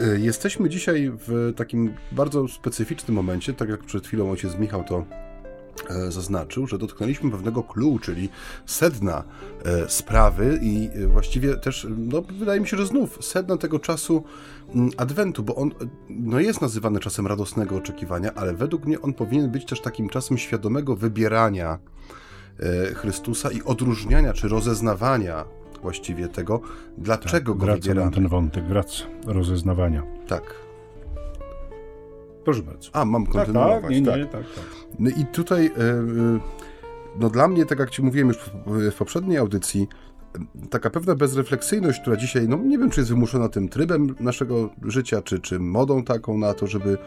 [0.00, 5.04] Y, jesteśmy dzisiaj w takim bardzo specyficznym momencie, tak jak przed chwilą ojciec Michał to
[5.90, 8.28] e, zaznaczył, że dotknęliśmy pewnego clue, czyli
[8.66, 9.24] sedna
[9.64, 14.24] e, sprawy i e, właściwie też, no, wydaje mi się, że znów sedna tego czasu
[14.74, 15.70] mm, Adwentu, bo on
[16.10, 20.38] no, jest nazywany czasem radosnego oczekiwania, ale według mnie on powinien być też takim czasem
[20.38, 21.78] świadomego wybierania
[22.94, 25.44] Chrystusa i odróżniania czy rozeznawania
[25.86, 26.60] właściwie tego,
[26.98, 28.12] dlaczego tak, go wraca wybieramy.
[28.12, 30.02] ten wątek, wraca, rozeznawania.
[30.26, 30.54] Tak.
[32.44, 32.90] Proszę bardzo.
[32.92, 33.74] A, mam kontynuować.
[33.74, 34.32] Tak, tak, nie, nie, tak.
[34.32, 34.64] tak, tak.
[34.98, 36.40] No i tutaj, e, e,
[37.18, 39.88] no dla mnie, tak jak Ci mówiłem już w poprzedniej audycji,
[40.70, 45.22] taka pewna bezrefleksyjność, która dzisiaj, no nie wiem, czy jest wymuszona tym trybem naszego życia,
[45.22, 46.98] czy, czy modą taką na to, żeby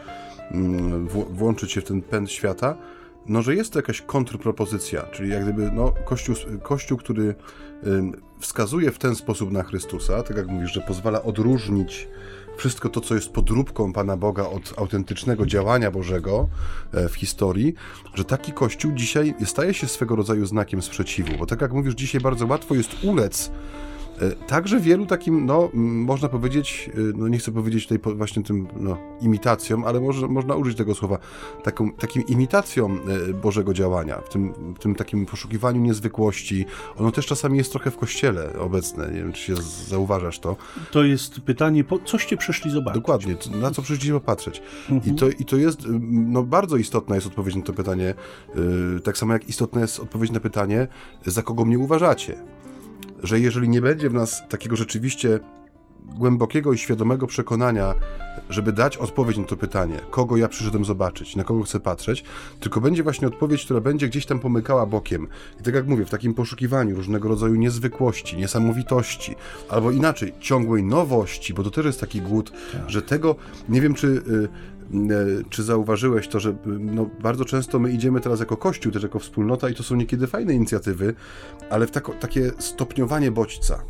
[0.50, 2.76] mm, włączyć się w ten pęd świata,
[3.26, 7.34] no, że jest to jakaś kontrpropozycja, czyli jak gdyby no, kościół, kościół, który
[8.40, 12.08] wskazuje w ten sposób na Chrystusa, tak jak mówisz, że pozwala odróżnić
[12.56, 16.48] wszystko to, co jest podróbką Pana Boga od autentycznego działania Bożego
[16.92, 17.74] e, w historii,
[18.14, 22.20] że taki Kościół dzisiaj staje się swego rodzaju znakiem sprzeciwu, bo tak jak mówisz, dzisiaj
[22.20, 23.50] bardzo łatwo jest ulec
[24.46, 28.98] także wielu takim, no, można powiedzieć, e, no nie chcę powiedzieć tutaj właśnie tym, no,
[29.20, 31.18] imitacją, ale może, można użyć tego słowa,
[31.62, 32.98] taką, takim imitacją
[33.30, 36.66] e, Bożego działania, w tym, w tym takim poszukiwaniu niezwykłości.
[36.98, 39.54] Ono też czasami jest trochę w kościele obecne, nie wiem, czy się
[39.88, 40.56] zauważasz to.
[40.90, 43.02] To jest pytanie, po coście przyszli zobaczyć?
[43.02, 44.62] Dokładnie, na co przyszliście popatrzeć.
[44.90, 45.14] Mhm.
[45.14, 45.80] I, to, I to jest,
[46.10, 48.14] no bardzo istotna jest odpowiedź na to pytanie,
[49.04, 50.88] tak samo jak istotna jest odpowiedź na pytanie,
[51.26, 52.36] za kogo mnie uważacie
[53.22, 55.40] że jeżeli nie będzie w nas takiego rzeczywiście
[56.06, 57.94] głębokiego i świadomego przekonania,
[58.50, 62.24] żeby dać odpowiedź na to pytanie, kogo ja przyszedłem zobaczyć, na kogo chcę patrzeć,
[62.60, 65.28] tylko będzie właśnie odpowiedź, która będzie gdzieś tam pomykała bokiem.
[65.60, 69.34] I tak jak mówię, w takim poszukiwaniu różnego rodzaju niezwykłości, niesamowitości,
[69.68, 72.90] albo inaczej, ciągłej nowości, bo to też jest taki głód, tak.
[72.90, 73.36] że tego,
[73.68, 74.48] nie wiem czy y,
[74.94, 79.18] E, czy zauważyłeś to, że no, bardzo często my idziemy teraz jako Kościół, też jako
[79.18, 81.14] wspólnota i to są niekiedy fajne inicjatywy,
[81.70, 83.82] ale w tako, takie stopniowanie bodźca.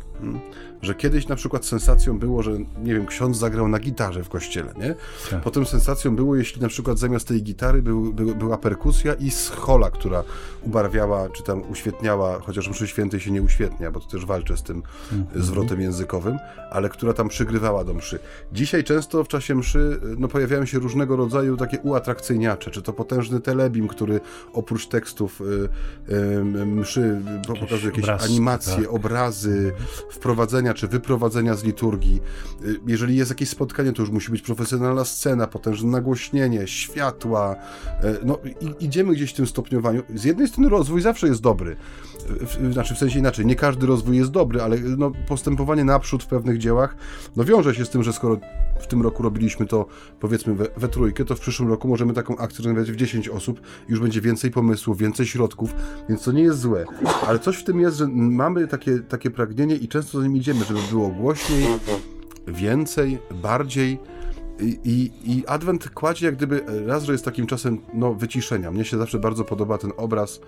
[0.81, 2.51] Że kiedyś na przykład sensacją było, że
[2.83, 4.95] nie wiem, ksiądz zagrał na gitarze w kościele, nie?
[5.31, 5.41] Tak.
[5.41, 9.91] Potem sensacją było, jeśli na przykład zamiast tej gitary był, był, była perkusja i schola,
[9.91, 10.23] która
[10.61, 14.63] ubarwiała, czy tam uświetniała, chociaż mszy świętej się nie uświetnia, bo to też walczę z
[14.63, 15.41] tym mm-hmm.
[15.41, 16.37] zwrotem językowym,
[16.71, 18.19] ale która tam przygrywała do mszy.
[18.53, 23.39] Dzisiaj często w czasie mszy no, pojawiają się różnego rodzaju takie uatrakcyjniacze, czy to potężny
[23.39, 24.19] telebim, który
[24.53, 28.93] oprócz tekstów y, y, mszy pokazuje jakieś obrazki, animacje, tak.
[28.93, 29.73] obrazy,
[30.11, 32.21] wprowadzenia czy wyprowadzenia z liturgii.
[32.65, 37.55] Y, jeżeli jest jakieś spotkanie, to już musi być profesjonalna scena, potężne nagłośnienie, światła.
[38.03, 38.37] Y, no,
[38.79, 40.03] idziemy gdzieś w tym stopniowaniu.
[40.15, 41.75] Z jednej strony rozwój zawsze jest dobry.
[42.29, 46.27] W, znaczy w sensie inaczej, nie każdy rozwój jest dobry, ale no, postępowanie naprzód w
[46.27, 46.95] pewnych dziełach
[47.35, 48.37] no, wiąże się z tym, że skoro
[48.81, 49.85] w tym roku robiliśmy to
[50.19, 53.61] powiedzmy we, we trójkę, to w przyszłym roku możemy taką akcję organizować w 10 osób
[53.89, 55.75] już będzie więcej pomysłów, więcej środków,
[56.09, 56.85] więc to nie jest złe.
[57.27, 60.65] Ale coś w tym jest, że mamy takie, takie pragnienie i często za nim idziemy,
[60.65, 61.67] żeby było głośniej,
[62.47, 63.99] więcej, bardziej.
[64.59, 68.71] I, i, I Adwent kładzie jak gdyby raz, że jest takim czasem no, wyciszenia.
[68.71, 70.39] Mnie się zawsze bardzo podoba ten obraz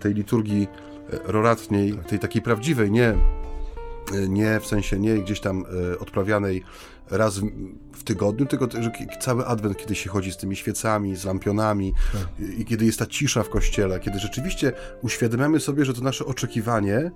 [0.00, 0.68] tej liturgii
[1.24, 3.14] roratniej, tej takiej prawdziwej, nie,
[4.28, 6.64] nie w sensie nie gdzieś tam e, odprawianej
[7.10, 7.40] raz
[7.92, 8.90] w tygodniu, tylko że
[9.20, 12.48] cały adwent, kiedy się chodzi z tymi świecami, z lampionami tak.
[12.58, 17.10] i kiedy jest ta cisza w kościele, kiedy rzeczywiście uświadamiamy sobie, że to nasze oczekiwanie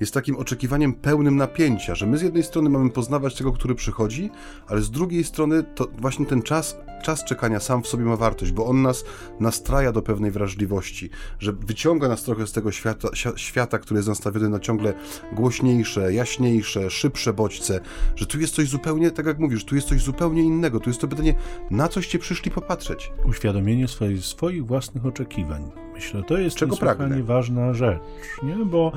[0.00, 4.30] jest takim oczekiwaniem pełnym napięcia, że my z jednej strony mamy poznawać tego, który przychodzi,
[4.66, 8.52] ale z drugiej strony to właśnie ten czas, czas czekania sam w sobie ma wartość,
[8.52, 9.04] bo on nas
[9.40, 14.48] nastraja do pewnej wrażliwości, że wyciąga nas trochę z tego świata, świata który jest nastawiony
[14.48, 14.94] na ciągle
[15.32, 17.80] głośniejsze, jaśniejsze, szybsze bodźce,
[18.16, 21.00] że tu jest coś zupełnie, tak jak mówisz, tu jest coś zupełnie innego, tu jest
[21.00, 21.34] to pytanie,
[21.70, 23.12] na coście przyszli popatrzeć.
[23.24, 25.70] Uświadomienie swoich, swoich własnych oczekiwań.
[25.94, 28.00] Myślę, to jest Czego niesłychanie ważna rzecz,
[28.42, 28.56] nie?
[28.64, 28.92] bo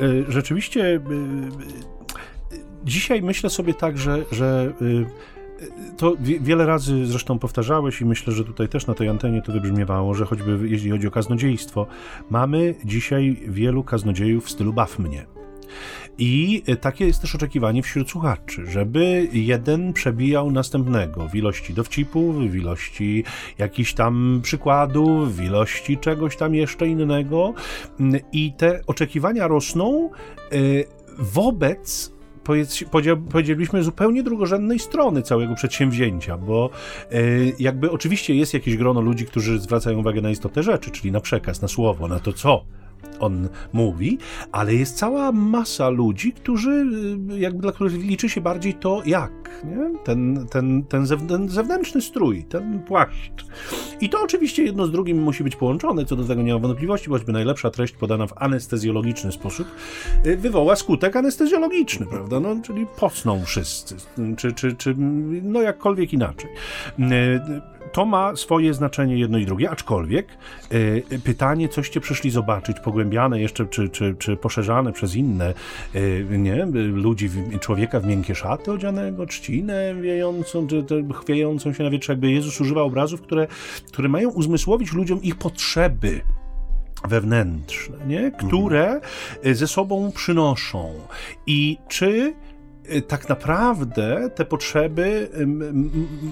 [0.00, 1.00] y, rzeczywiście y,
[2.52, 5.06] y, dzisiaj myślę sobie tak, że, że y,
[5.96, 10.14] to wiele razy zresztą powtarzałeś i myślę, że tutaj też na tej antenie to wybrzmiewało,
[10.14, 11.86] że choćby jeśli chodzi o kaznodziejstwo,
[12.30, 15.26] mamy dzisiaj wielu kaznodziejów w stylu baw mnie.
[16.18, 22.54] I takie jest też oczekiwanie wśród słuchaczy, żeby jeden przebijał następnego w ilości dowcipów, w
[22.54, 23.24] ilości
[23.58, 27.54] jakichś tam przykładów, w ilości czegoś tam jeszcze innego.
[28.32, 30.10] I te oczekiwania rosną
[30.52, 30.84] y,
[31.18, 32.12] wobec
[33.30, 36.70] powiedzielibyśmy zupełnie drugorzędnej strony całego przedsięwzięcia, bo
[37.12, 41.20] y, jakby oczywiście jest jakieś grono ludzi, którzy zwracają uwagę na istotę rzeczy, czyli na
[41.20, 42.64] przekaz, na słowo, na to co
[43.20, 44.18] on mówi,
[44.52, 46.86] ale jest cała masa ludzi, którzy,
[47.30, 49.98] y, jakby dla których liczy się bardziej to jak, nie?
[50.04, 51.06] Ten, ten, ten,
[51.48, 53.46] zewnętrzny strój, ten płaszcz.
[54.00, 57.10] I to oczywiście jedno z drugim musi być połączone, co do tego nie ma wątpliwości,
[57.10, 59.66] choćby najlepsza treść podana w anestezjologiczny sposób
[60.26, 62.40] y, wywoła skutek anestezjologiczny, prawda?
[62.40, 63.96] No, czyli posną wszyscy,
[64.36, 64.94] czy, czy, czy
[65.42, 66.50] no jakkolwiek inaczej.
[67.92, 70.26] To ma swoje znaczenie jedno i drugie, aczkolwiek
[70.72, 75.54] y, pytanie, coście przyszli zobaczyć, pogłębiane jeszcze, czy, czy, czy poszerzane przez inne,
[75.94, 81.90] y, nie, ludzi, człowieka w miękkie szaty odzianego, trzcinę wiejącą, czy, czy chwiejącą się na
[81.90, 83.46] wietrze, jakby Jezus używa obrazów, które,
[83.92, 86.20] które mają uzmysłowić ludziom ich potrzeby
[87.08, 88.30] wewnętrzne, nie?
[88.30, 89.54] które mhm.
[89.54, 90.94] ze sobą przynoszą.
[91.46, 92.34] I czy
[93.00, 95.28] tak naprawdę te potrzeby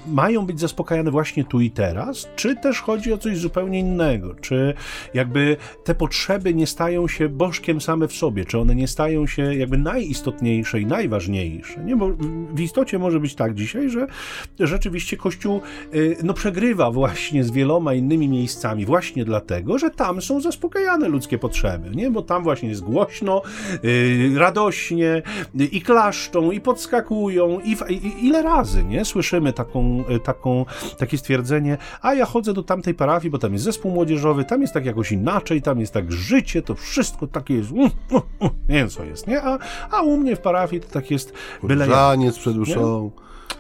[0.07, 4.35] mają być zaspokajane właśnie tu i teraz, czy też chodzi o coś zupełnie innego?
[4.35, 4.75] Czy
[5.15, 8.45] jakby te potrzeby nie stają się bożkiem same w sobie?
[8.45, 11.85] Czy one nie stają się jakby najistotniejsze i najważniejsze?
[11.85, 12.11] Nie, bo
[12.55, 14.07] w istocie może być tak dzisiaj, że
[14.61, 15.61] rzeczywiście Kościół
[15.95, 21.39] y, no, przegrywa właśnie z wieloma innymi miejscami, właśnie dlatego, że tam są zaspokajane ludzkie
[21.39, 22.11] potrzeby, nie?
[22.11, 23.43] Bo tam właśnie jest głośno,
[23.85, 25.23] y, radośnie
[25.73, 29.05] i klaszczą i podskakują i, i, ile razy, nie?
[29.05, 30.65] Słyszymy taką, e, taką,
[30.99, 34.75] takie stwierdzenie, a ja chodzę do tamtej parafii, bo tam jest zespół młodzieżowy, tam jest
[34.75, 38.75] tak jakoś inaczej, tam jest tak życie, to wszystko takie jest, mm, mm, mm, nie
[38.75, 39.43] wiem co jest, nie?
[39.43, 39.59] A,
[39.91, 41.33] a u mnie w parafii to tak jest
[41.63, 43.11] byle Różaniec przed uszą.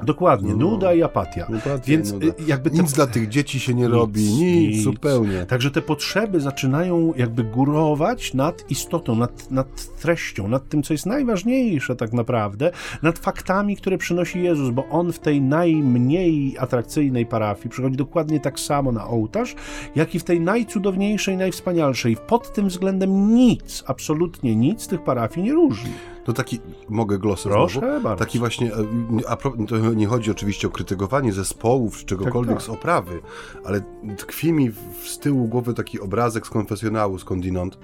[0.02, 1.46] Dokładnie, no, nuda i apatia.
[1.86, 2.26] Więc nuda.
[2.46, 5.46] jakby nic dla tych dzieci się nie nic, robi, nic, nic, zupełnie.
[5.46, 11.06] Także te potrzeby zaczynają jakby górować nad istotą, nad, nad treścią, nad tym, co jest
[11.06, 12.70] najważniejsze tak naprawdę,
[13.02, 18.60] nad faktami, które przynosi Jezus, bo On w tej najmniej atrakcyjnej parafii przychodzi dokładnie tak
[18.60, 19.54] samo na ołtarz,
[19.94, 22.16] jak i w tej najcudowniejszej, najwspanialszej.
[22.16, 25.90] Pod tym względem nic, absolutnie nic tych parafii nie różni.
[26.24, 28.00] To taki, mogę głosy Proszę znowu?
[28.00, 28.24] bardzo.
[28.24, 32.76] Taki właśnie, e, a to nie chodzi oczywiście o krytykowanie zespołów czy czegokolwiek tak, tak.
[32.76, 33.20] z oprawy,
[33.64, 33.80] ale
[34.16, 34.72] tkwi mi
[35.04, 37.78] z tyłu głowy taki obrazek z konfesjonału skądinąd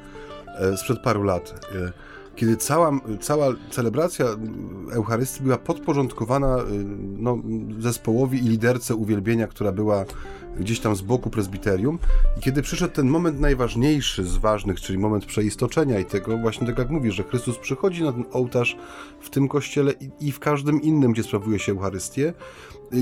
[0.59, 1.93] e, sprzed paru lat e,
[2.37, 4.27] kiedy cała, cała celebracja
[4.93, 6.57] Eucharystii była podporządkowana
[7.19, 7.39] no,
[7.79, 10.05] zespołowi i liderce uwielbienia, która była
[10.59, 11.99] gdzieś tam z boku prezbiterium.
[12.39, 16.79] I kiedy przyszedł ten moment najważniejszy z ważnych, czyli moment przeistoczenia i tego, właśnie tak
[16.79, 18.77] jak mówisz, że Chrystus przychodzi na ten ołtarz
[19.21, 22.33] w tym kościele i, i w każdym innym, gdzie sprawuje się Eucharystię,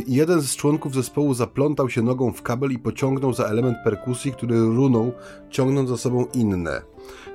[0.08, 4.60] jeden z członków zespołu zaplątał się nogą w kabel i pociągnął za element perkusji, który
[4.60, 5.12] runął,
[5.50, 6.82] ciągnąc za sobą inne.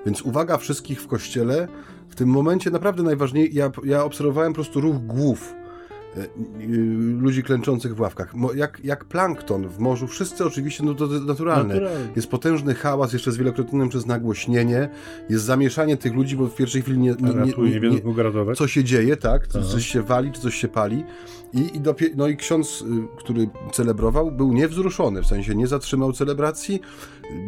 [0.06, 1.68] Więc uwaga wszystkich w kościele,
[2.10, 5.54] w tym momencie naprawdę najważniejsze, ja, ja obserwowałem po prostu ruch głów
[6.18, 6.28] E,
[7.22, 8.34] ludzi klęczących w ławkach.
[8.56, 11.74] Jak, jak plankton w morzu, wszyscy oczywiście, no to naturalne.
[11.74, 12.08] naturalne.
[12.16, 14.90] Jest potężny hałas, jeszcze zwielokrotnionym przez nagłośnienie,
[15.30, 18.02] jest zamieszanie tych ludzi, bo w pierwszej chwili nie, nie, nie, nie, nie
[18.56, 19.48] co się dzieje, tak?
[19.48, 21.04] Czy coś się wali, czy coś się pali.
[21.54, 22.86] I, i dopie- no i ksiądz, y,
[23.18, 26.82] który celebrował, był niewzruszony, w sensie nie zatrzymał celebracji,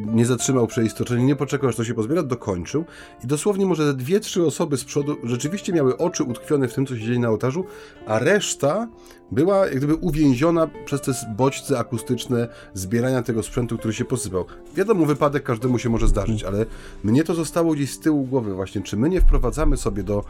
[0.05, 2.85] nie zatrzymał przeistoczenia, nie poczekał, aż to się pozbiera, dokończył.
[3.23, 6.95] I dosłownie może dwie, trzy osoby z przodu rzeczywiście miały oczy utkwione w tym, co
[6.95, 7.65] się dzieje na ołtarzu,
[8.05, 8.87] a reszta
[9.31, 14.45] była jak gdyby uwięziona przez te bodźce akustyczne zbierania tego sprzętu, który się posypał.
[14.75, 16.65] Wiadomo, wypadek każdemu się może zdarzyć, ale
[17.03, 20.23] mnie to zostało gdzieś z tyłu głowy właśnie, czy my nie wprowadzamy sobie do,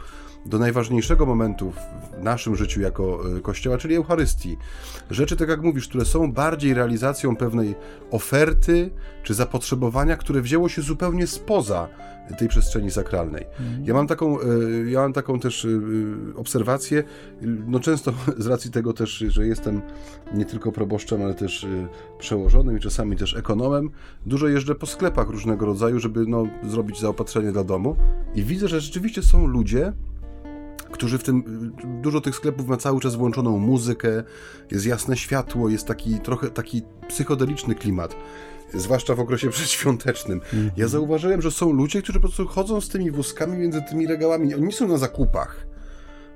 [0.46, 4.56] do najważniejszego momentu w naszym życiu jako e, Kościoła, czyli Eucharystii.
[5.10, 7.74] Rzeczy, tak jak mówisz, które są bardziej realizacją pewnej
[8.10, 8.90] oferty
[9.22, 11.88] czy zapotrzebowania, które wzięło się zupełnie spoza
[12.38, 13.46] tej przestrzeni sakralnej.
[13.60, 13.84] Mhm.
[13.84, 14.44] Ja mam taką, e,
[14.90, 15.68] ja mam taką też e,
[16.36, 17.04] obserwację,
[17.42, 19.82] no często z racji tego też, że jestem
[20.34, 23.90] nie tylko proboszczem, ale też e, przełożonym i czasami też ekonomem,
[24.26, 27.96] dużo jeżdżę po sklepach różnego rodzaju, żeby no, zrobić zaopatrzenie dla domu
[28.34, 29.92] i widzę, że rzeczywiście są ludzie,
[30.92, 34.22] którzy w tym, dużo tych sklepów ma cały czas włączoną muzykę,
[34.70, 38.16] jest jasne światło, jest taki trochę taki psychodeliczny klimat
[38.74, 40.40] zwłaszcza w okresie przedświątecznym.
[40.52, 40.70] Mm.
[40.76, 44.54] Ja zauważyłem, że są ludzie, którzy po prostu chodzą z tymi wózkami między tymi regałami.
[44.54, 45.66] Oni są na zakupach.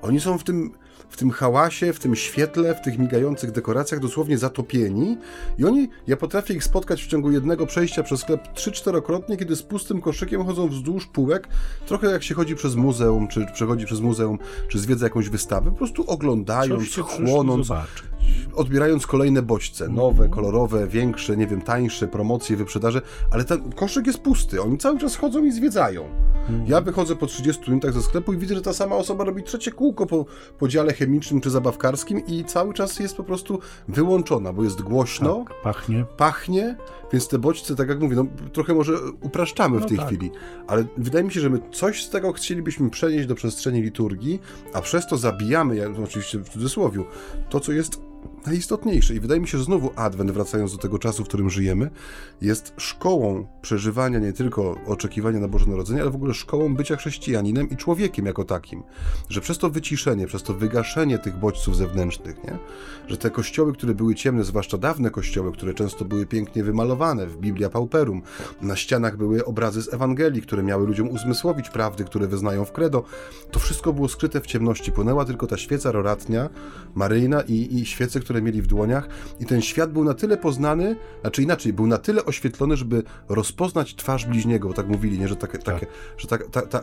[0.03, 0.71] Oni są w tym,
[1.09, 5.19] w tym hałasie, w tym świetle, w tych migających dekoracjach dosłownie zatopieni
[5.59, 9.63] i oni, ja potrafię ich spotkać w ciągu jednego przejścia przez sklep trzy-czterokrotnie, kiedy z
[9.63, 11.49] pustym koszykiem chodzą wzdłuż półek,
[11.87, 15.77] trochę jak się chodzi przez muzeum, czy przechodzi przez muzeum, czy zwiedza jakąś wystawę, po
[15.77, 17.69] prostu oglądając, chłonąc,
[18.55, 20.31] odbierając kolejne bodźce, nowe, mhm.
[20.31, 25.17] kolorowe, większe, nie wiem, tańsze, promocje, wyprzedaże, ale ten koszyk jest pusty, oni cały czas
[25.17, 26.05] chodzą i zwiedzają.
[26.49, 26.67] Mhm.
[26.67, 29.73] Ja wychodzę po 30 minutach ze sklepu i widzę, że ta sama osoba robi trzecie
[29.73, 30.27] kółko po,
[30.59, 33.59] po dziale chemicznym czy zabawkarskim i cały czas jest po prostu
[33.89, 35.45] wyłączona, bo jest głośno.
[35.49, 36.05] Tak, pachnie.
[36.17, 36.77] Pachnie,
[37.13, 40.07] więc te bodźce, tak jak mówię, no, trochę może upraszczamy no w tej tak.
[40.07, 40.31] chwili,
[40.67, 44.41] ale wydaje mi się, że my coś z tego chcielibyśmy przenieść do przestrzeni liturgii,
[44.73, 47.05] a przez to zabijamy, ja, oczywiście w cudzysłowie,
[47.51, 48.01] to, co jest
[48.47, 49.15] najistotniejsze.
[49.15, 51.91] I wydaje mi się, że znowu Adwent, wracając do tego czasu, w którym żyjemy,
[52.41, 57.71] jest szkołą przeżywania nie tylko oczekiwania na Boże Narodzenie, ale w ogóle szkołą bycia chrześcijaninem
[57.71, 58.83] i człowiekiem jako takim.
[59.29, 62.59] Że przez to wyciszenie, przez to wygaszenie tych bodźców zewnętrznych, nie?
[63.09, 67.37] że te kościoły, które były ciemne, zwłaszcza dawne kościoły, które często były pięknie wymalowane w
[67.37, 68.23] Biblia Pauperum,
[68.63, 73.05] na ścianach były obrazy z Ewangelii, które miały ludziom uzmysłowić prawdy, które wyznają w credo,
[73.51, 74.93] to wszystko było skryte w ciemności.
[74.93, 76.49] Płynęła tylko ta świeca roratnia,
[76.95, 79.09] maryjna i, i świece, które mieli w dłoniach
[79.41, 83.95] i ten świat był na tyle poznany, znaczy inaczej, był na tyle oświetlony, żeby rozpoznać
[83.95, 85.65] twarz bliźniego, bo tak mówili, nie, że, takie, tak.
[85.65, 85.87] takie,
[86.19, 86.83] że tak, ta, ta,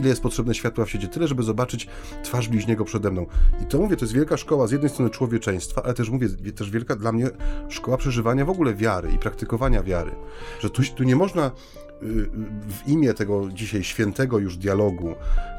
[0.00, 1.88] ile jest potrzebne światła w świecie, tyle, żeby zobaczyć
[2.24, 3.26] twarz bliźniego przede mną.
[3.62, 6.70] I to mówię, to jest wielka szkoła z jednej strony człowieczeństwa, ale też mówię, też
[6.70, 7.30] wielka dla mnie
[7.68, 10.10] szkoła przeżywania w ogóle wiary i praktykowania wiary.
[10.60, 11.50] Że tu, tu nie można
[12.68, 15.14] w imię tego dzisiaj świętego już dialogu,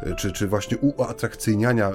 [0.08, 1.94] y, czy, czy właśnie uatrakcyjniania y,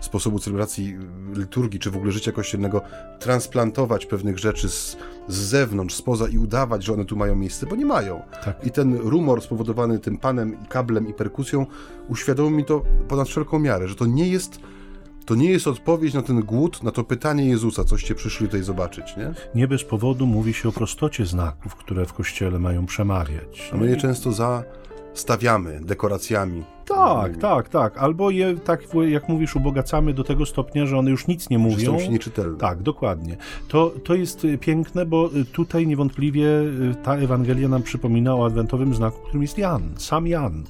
[0.00, 0.98] sposobu celebracji
[1.34, 2.82] liturgii, czy w ogóle życia kościelnego,
[3.18, 4.96] transplantować pewnych rzeczy z,
[5.28, 8.22] z zewnątrz, spoza i udawać, że one tu mają miejsce, bo nie mają.
[8.44, 8.66] Tak.
[8.66, 11.66] I ten rumor spowodowany tym panem, kablem i perkusją
[12.08, 14.60] uświadomił mi to ponad wszelką miarę, że to nie jest
[15.24, 19.16] to nie jest odpowiedź na ten głód, na to pytanie Jezusa, coście przyszli tutaj zobaczyć,
[19.16, 19.34] nie?
[19.54, 23.70] Nie bez powodu mówi się o prostocie znaków, które w Kościele mają przemawiać.
[23.72, 26.64] A my je często zastawiamy dekoracjami.
[26.86, 27.98] Tak, tak, tak.
[27.98, 32.00] Albo je, tak jak mówisz, ubogacamy do tego stopnia, że one już nic nie mówią.
[32.00, 32.58] Są nieczytelne.
[32.58, 33.36] Tak, dokładnie.
[33.68, 38.46] To, to jest y, piękne, bo y, tutaj niewątpliwie y, ta Ewangelia nam przypomina o
[38.46, 40.64] adwentowym znaku, którym jest Jan, sam Jan.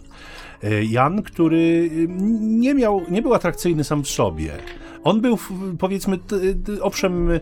[0.63, 2.07] E, Jan, który y,
[2.41, 4.53] nie miał, nie był atrakcyjny sam w sobie.
[5.05, 5.39] On był,
[5.79, 6.19] powiedzmy,
[6.81, 7.41] owszem, y,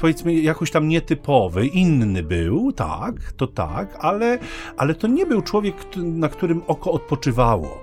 [0.00, 4.38] powiedzmy, jakoś tam nietypowy, inny był, tak, to tak, ale,
[4.76, 7.78] ale to nie był człowiek, na którym oko odpoczywało,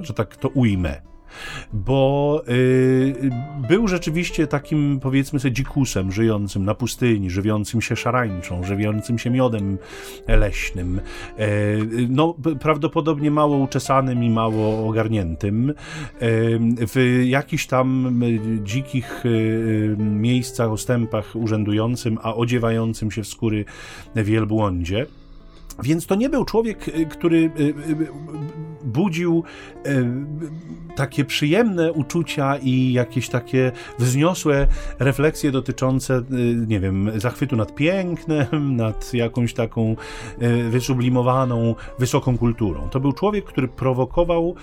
[0.00, 1.15] że tak to ujmę
[1.72, 3.30] bo y,
[3.68, 9.78] był rzeczywiście takim, powiedzmy sobie, dzikusem żyjącym na pustyni, żywiącym się szarańczą, żywiącym się miodem
[10.28, 11.00] leśnym,
[11.38, 11.48] e,
[12.08, 15.74] no prawdopodobnie mało uczesanym i mało ogarniętym, e,
[16.86, 18.20] w jakichś tam
[18.62, 19.28] dzikich e,
[20.02, 23.64] miejscach, ostępach urzędującym, a odziewającym się w skóry
[24.14, 25.06] wielbłądzie.
[25.82, 27.50] Więc to nie był człowiek, który
[28.84, 29.44] budził
[30.96, 34.66] takie przyjemne uczucia i jakieś takie wzniosłe
[34.98, 36.22] refleksje dotyczące,
[36.66, 39.96] nie wiem, zachwytu nad pięknem, nad jakąś taką
[40.70, 42.88] wysublimowaną, wysoką kulturą.
[42.88, 44.54] To był człowiek, który prowokował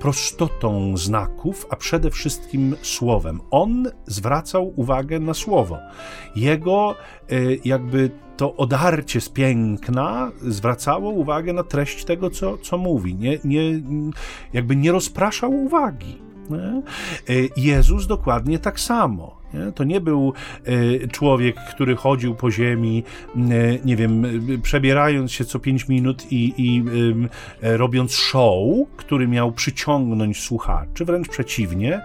[0.00, 3.40] prostotą znaków, a przede wszystkim słowem.
[3.50, 5.78] On zwracał uwagę na słowo.
[6.36, 6.94] Jego
[7.64, 13.14] jakby to odarcie z piękna zwracało uwagę na treść tego, co, co mówi.
[13.14, 13.60] Nie, nie,
[14.52, 16.22] jakby nie rozpraszał uwagi.
[16.50, 16.82] Nie?
[17.56, 19.37] Jezus dokładnie tak samo.
[19.54, 19.72] Nie?
[19.72, 20.32] To nie był
[20.64, 23.04] e, człowiek, który chodził po ziemi,
[23.36, 23.40] e,
[23.84, 24.26] nie wiem,
[24.62, 26.84] przebierając się co pięć minut i, i
[27.62, 28.64] e, robiąc show,
[28.96, 32.00] który miał przyciągnąć słuchaczy, wręcz przeciwnie.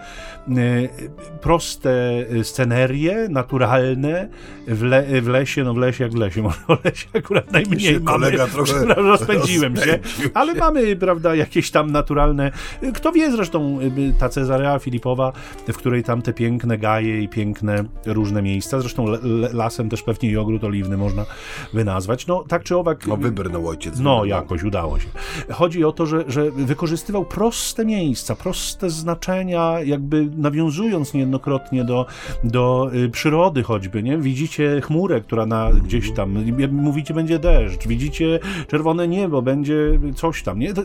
[1.41, 4.29] Proste scenerie, naturalne,
[4.67, 8.01] w, le, w lesie, no w lesie jak w lesie, może o lesie akurat najmniej
[8.01, 9.99] kolega mamy, trochę rozpędziłem się,
[10.33, 12.51] ale mamy, prawda, jakieś tam naturalne,
[12.93, 13.79] kto wie zresztą,
[14.19, 15.33] ta Cezarea Filipowa,
[15.67, 18.79] w której tam te piękne gaje i piękne różne miejsca.
[18.79, 19.05] Zresztą
[19.53, 21.25] lasem też pewnie i ogród oliwny można
[21.73, 22.27] wynazwać.
[22.27, 23.07] No tak czy owak.
[23.07, 23.99] No wybrnął ojciec.
[23.99, 25.07] No jakoś udało się.
[25.51, 32.05] Chodzi o to, że, że wykorzystywał proste miejsca, proste znaczenia, jakby nawiązując niejednokrotnie do,
[32.43, 34.17] do y, przyrody choćby, nie?
[34.17, 36.37] Widzicie chmurę, która na gdzieś tam,
[36.71, 40.73] mówicie będzie deszcz, widzicie czerwone niebo, będzie coś tam, nie?
[40.73, 40.81] To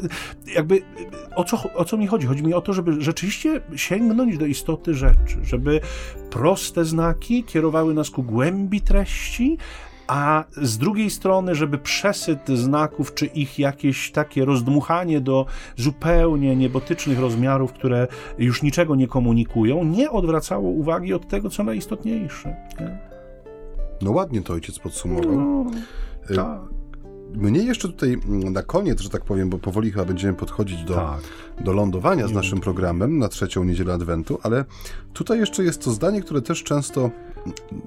[0.55, 0.83] jakby
[1.37, 2.27] o co, o co mi chodzi?
[2.27, 5.81] Chodzi mi o to, żeby rzeczywiście sięgnąć do istoty rzeczy, żeby
[6.39, 9.59] proste znaki kierowały nas ku głębi treści,
[10.07, 17.19] a z drugiej strony, żeby przesyt znaków, czy ich jakieś takie rozdmuchanie do zupełnie niebotycznych
[17.19, 18.07] rozmiarów, które
[18.39, 22.57] już niczego nie komunikują, nie odwracało uwagi od tego, co najistotniejsze.
[22.81, 22.99] Nie?
[24.03, 25.33] No ładnie to ojciec podsumował.
[25.33, 25.71] No,
[26.31, 26.61] y, tak.
[27.35, 30.95] Mnie jeszcze tutaj mm, na koniec, że tak powiem, bo powoli chyba będziemy podchodzić do,
[30.95, 31.21] tak.
[31.65, 34.65] do lądowania z naszym programem na trzecią niedzielę Adwentu, ale
[35.13, 37.11] tutaj jeszcze jest to zdanie, które też często,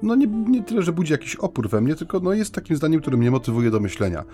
[0.02, 3.00] no nie, nie tyle, że budzi jakiś opór we mnie, tylko no jest takim zdaniem,
[3.00, 4.24] które mnie motywuje do myślenia.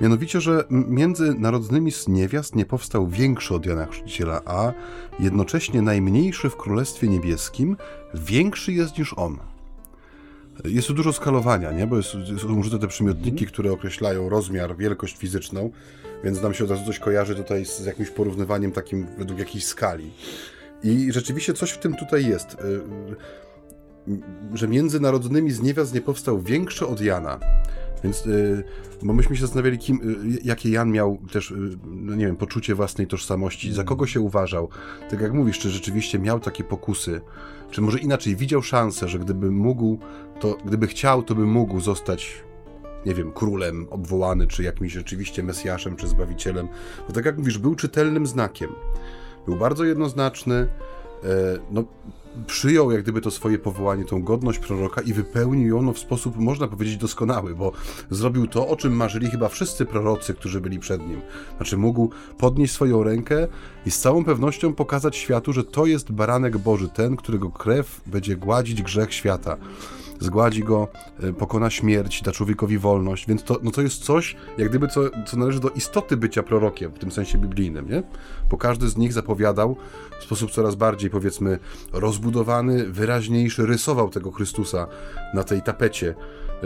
[0.00, 4.72] Mianowicie, że między narodnymi z niewiast nie powstał większy od Jana Chrzciciela, a
[5.20, 7.76] jednocześnie najmniejszy w Królestwie Niebieskim
[8.14, 9.38] większy jest niż on.
[10.64, 11.86] Jest tu dużo skalowania, nie?
[11.86, 13.50] bo jest, są użyte te przymiotniki, mhm.
[13.50, 15.70] które określają rozmiar, wielkość fizyczną,
[16.24, 19.64] więc nam się od razu coś kojarzy tutaj z, z jakimś porównywaniem takim według jakiejś
[19.64, 20.10] skali.
[20.82, 22.56] I rzeczywiście coś w tym tutaj jest, y,
[24.12, 24.18] y,
[24.54, 27.38] że między narodnymi z niewiast nie powstał większy od Jana.
[28.04, 28.64] Więc, y,
[29.02, 30.00] bo myśmy się zastanawiali, kim,
[30.44, 31.54] jakie Jan miał też,
[31.86, 34.68] no nie wiem, poczucie własnej tożsamości, za kogo się uważał.
[35.10, 37.20] Tak jak mówisz, czy rzeczywiście miał takie pokusy,
[37.70, 39.98] czy może inaczej, widział szansę, że gdyby mógł,
[40.40, 42.44] to gdyby chciał, to by mógł zostać,
[43.06, 46.68] nie wiem, królem obwołany, czy jakimś rzeczywiście Mesjaszem, czy Zbawicielem.
[47.08, 48.70] Bo tak jak mówisz, był czytelnym znakiem.
[49.46, 50.68] Był bardzo jednoznaczny, e,
[51.70, 51.84] no,
[52.46, 56.36] przyjął jak gdyby to swoje powołanie, tą godność proroka i wypełnił ją no, w sposób,
[56.36, 57.72] można powiedzieć, doskonały, bo
[58.10, 61.20] zrobił to, o czym marzyli chyba wszyscy prorocy, którzy byli przed nim.
[61.56, 63.48] Znaczy mógł podnieść swoją rękę
[63.86, 68.36] i z całą pewnością pokazać światu, że to jest baranek Boży, ten, którego krew będzie
[68.36, 69.56] gładzić grzech świata
[70.20, 70.88] zgładzi go,
[71.20, 75.00] e, pokona śmierć, da człowiekowi wolność, więc to, no to jest coś, jak gdyby co,
[75.26, 78.02] co należy do istoty bycia prorokiem, w tym sensie biblijnym, nie?
[78.50, 79.76] Bo każdy z nich zapowiadał
[80.20, 81.58] w sposób coraz bardziej, powiedzmy,
[81.92, 84.86] rozbudowany, wyraźniejszy, rysował tego Chrystusa
[85.34, 86.14] na tej tapecie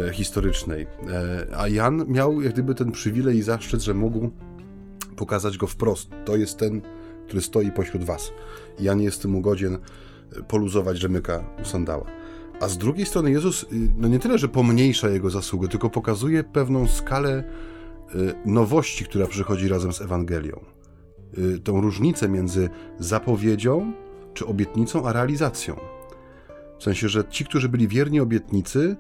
[0.09, 0.87] e, historycznej.
[1.09, 4.31] E, a Jan miał jak gdyby ten przywilej i zaszczyt, że mógł
[5.17, 6.11] pokazać go wprost.
[6.25, 6.83] To jest ten,
[7.27, 8.33] który stoi pośród was.
[8.81, 12.22] Ja nie jestem ugodzien e, poluzować rzemyka u sandała.
[12.63, 16.45] A z drugiej strony Jezus, y, no nie tyle, że pomniejsza jego zasługę, tylko pokazuje
[16.45, 17.45] pewną skalę
[18.15, 20.61] y, nowości, która przychodzi razem z Ewangelią.
[21.39, 23.93] Y, tą różnicę między zapowiedzią
[24.35, 25.77] czy obietnicą, a realizacją.
[26.79, 28.97] W sensie, że ci, którzy byli wierni obietnicy,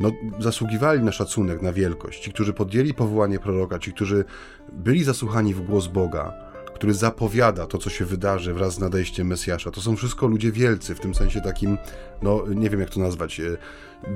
[0.00, 2.22] no, zasługiwali na szacunek, na wielkość.
[2.22, 4.24] Ci, którzy podjęli powołanie proroka, ci, którzy
[4.72, 6.45] byli zasłuchani w głos Boga,
[6.76, 9.70] który zapowiada to, co się wydarzy wraz z nadejściem Mesjasza.
[9.70, 11.78] To są wszystko ludzie wielcy, w tym sensie takim,
[12.22, 13.56] no nie wiem jak to nazwać, e,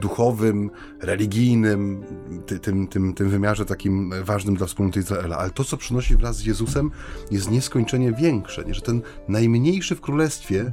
[0.00, 2.04] duchowym, religijnym,
[2.46, 5.38] ty, tym, tym, tym wymiarze takim ważnym dla wspólnoty Izraela.
[5.38, 6.90] Ale to, co przynosi wraz z Jezusem,
[7.30, 8.74] jest nieskończenie większe, nie?
[8.74, 10.72] że ten najmniejszy w królestwie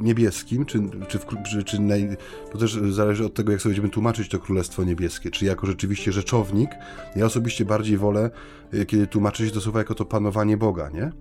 [0.00, 2.16] niebieskim, czy, czy, w, czy, czy naj,
[2.52, 6.12] to też zależy od tego, jak sobie będziemy tłumaczyć to Królestwo Niebieskie, czy jako rzeczywiście
[6.12, 6.70] rzeczownik.
[7.16, 8.30] Ja osobiście bardziej wolę,
[8.72, 11.12] e, kiedy tłumaczy się to słowo jako to panowanie Boga, nie?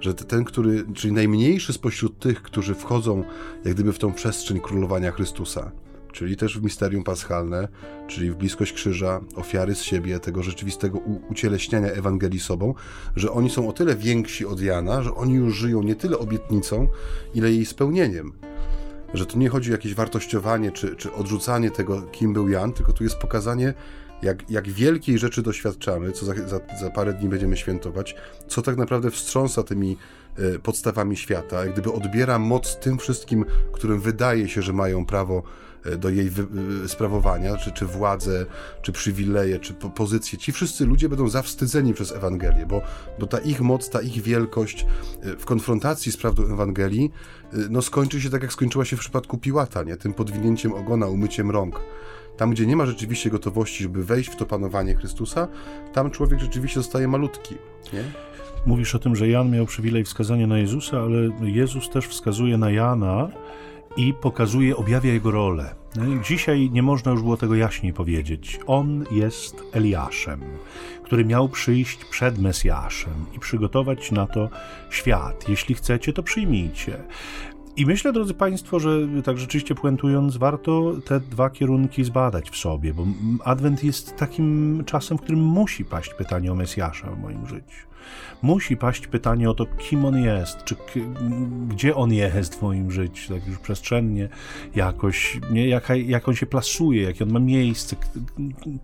[0.00, 3.24] Że ten, który, czyli najmniejszy spośród tych, którzy wchodzą
[3.64, 5.72] jak gdyby w tą przestrzeń królowania Chrystusa,
[6.12, 7.68] czyli też w misterium paschalne,
[8.06, 10.98] czyli w bliskość krzyża, ofiary z siebie, tego rzeczywistego
[11.30, 12.74] ucieleśniania Ewangelii sobą,
[13.16, 16.88] że oni są o tyle więksi od Jana, że oni już żyją nie tyle obietnicą,
[17.34, 18.32] ile jej spełnieniem.
[19.14, 22.92] Że tu nie chodzi o jakieś wartościowanie czy, czy odrzucanie tego, kim był Jan, tylko
[22.92, 23.74] tu jest pokazanie,
[24.22, 28.14] jak, jak wielkiej rzeczy doświadczamy, co za, za, za parę dni będziemy świętować,
[28.48, 29.96] co tak naprawdę wstrząsa tymi
[30.36, 35.42] e, podstawami świata, jak gdyby odbiera moc tym wszystkim, którym wydaje się, że mają prawo
[35.98, 36.30] do jej
[36.84, 38.46] e, sprawowania, czy, czy władzę,
[38.82, 40.38] czy przywileje, czy po, pozycje.
[40.38, 42.82] Ci wszyscy ludzie będą zawstydzeni przez Ewangelię, bo,
[43.18, 44.86] bo ta ich moc, ta ich wielkość
[45.38, 47.10] w konfrontacji z prawdą Ewangelii
[47.70, 49.96] no skończy się tak, jak skończyła się w przypadku Piłata, nie?
[49.96, 51.80] tym podwinięciem ogona, umyciem rąk.
[52.36, 55.48] Tam, gdzie nie ma rzeczywiście gotowości, żeby wejść w to panowanie Chrystusa,
[55.92, 57.54] tam człowiek rzeczywiście zostaje malutki.
[57.92, 58.04] Nie?
[58.66, 62.70] Mówisz o tym, że Jan miał przywilej wskazania na Jezusa, ale Jezus też wskazuje na
[62.70, 63.30] Jana
[63.96, 65.74] i pokazuje, objawia jego rolę.
[65.96, 68.60] No dzisiaj nie można już było tego jaśniej powiedzieć.
[68.66, 70.40] On jest Eliaszem,
[71.02, 74.48] który miał przyjść przed Mesjaszem i przygotować na to
[74.90, 75.48] świat.
[75.48, 77.04] Jeśli chcecie, to przyjmijcie.
[77.76, 78.90] I myślę, drodzy Państwo, że
[79.24, 83.06] tak rzeczywiście puentując, warto te dwa kierunki zbadać w sobie, bo
[83.44, 87.89] Adwent jest takim czasem, w którym musi paść pytanie o Mesjasza w moim życiu.
[88.42, 90.76] Musi paść pytanie o to, kim on jest, czy
[91.68, 94.28] gdzie on jest w moim życiu, tak już przestrzennie,
[94.74, 97.96] jakoś, nie, jak, jak on się plasuje, jakie on ma miejsce,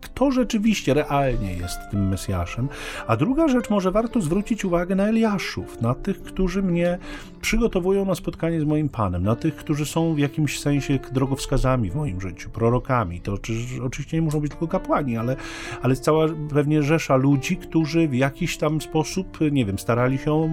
[0.01, 2.69] kto rzeczywiście realnie jest tym Mesjaszem.
[3.07, 6.99] A druga rzecz, może warto zwrócić uwagę na Eliaszów, na tych, którzy mnie
[7.41, 11.95] przygotowują na spotkanie z moim Panem, na tych, którzy są w jakimś sensie drogowskazami w
[11.95, 13.21] moim życiu, prorokami.
[13.21, 13.35] To
[13.83, 15.37] oczywiście nie muszą być tylko kapłani, ale,
[15.83, 19.06] ale cała pewnie rzesza ludzi, którzy w jakiś tam sposób
[19.53, 20.51] nie wiem, starali się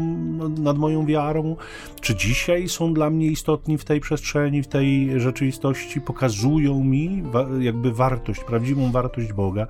[0.58, 1.56] nad moją wiarą,
[2.02, 7.24] czy dzisiaj są dla mnie istotni w tej przestrzeni, w tej rzeczywistości, pokazują mi
[7.60, 9.68] jakby wartość, prawdziwą wartość Boga.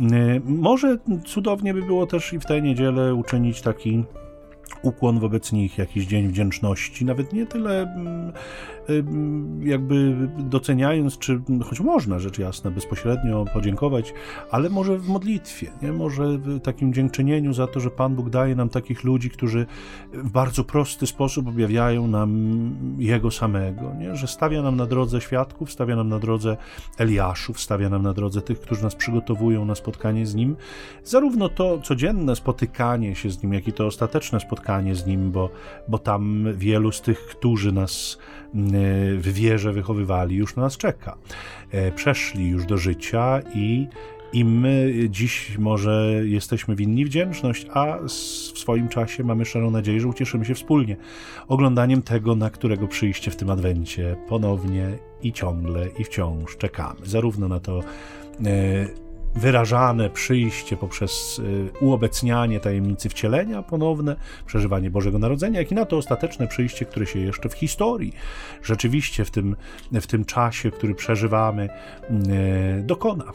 [0.00, 4.04] E, może cudownie by było też i w tej niedzielę uczynić taki
[4.82, 8.32] ukłon wobec nich, jakiś dzień wdzięczności, nawet nie tyle mm,
[9.60, 14.14] jakby doceniając, czy choć można rzecz jasna bezpośrednio podziękować,
[14.50, 15.92] ale może w modlitwie, nie?
[15.92, 19.66] może w takim dziękczynieniu za to, że Pan Bóg daje nam takich ludzi, którzy
[20.12, 22.60] w bardzo prosty sposób objawiają nam
[22.98, 24.16] Jego samego, nie?
[24.16, 26.56] że stawia nam na drodze świadków, stawia nam na drodze
[26.98, 30.56] Eliaszów, stawia nam na drodze tych, którzy nas przygotowują na spotkanie z Nim.
[31.04, 34.57] Zarówno to codzienne spotykanie się z Nim, jak i to ostateczne spotkanie
[34.92, 35.50] z Nim, bo,
[35.88, 38.18] bo tam wielu z tych, którzy nas
[39.18, 41.18] w wierze wychowywali, już na nas czeka.
[41.70, 43.86] E, przeszli już do życia i
[44.32, 47.98] i my dziś może jesteśmy winni wdzięczność, a
[48.52, 50.96] w swoim czasie mamy szczerą nadzieję, że ucieszymy się wspólnie
[51.48, 57.00] oglądaniem tego, na którego przyjście w tym adwencie ponownie i ciągle i wciąż czekamy.
[57.04, 59.07] Zarówno na to e,
[59.38, 64.16] wyrażane przyjście poprzez y, uobecnianie tajemnicy wcielenia ponowne,
[64.46, 68.12] przeżywanie Bożego Narodzenia, jak i na to ostateczne przyjście, które się jeszcze w historii,
[68.62, 69.56] rzeczywiście w tym,
[69.92, 71.68] w tym czasie, który przeżywamy,
[72.10, 73.32] y, dokona.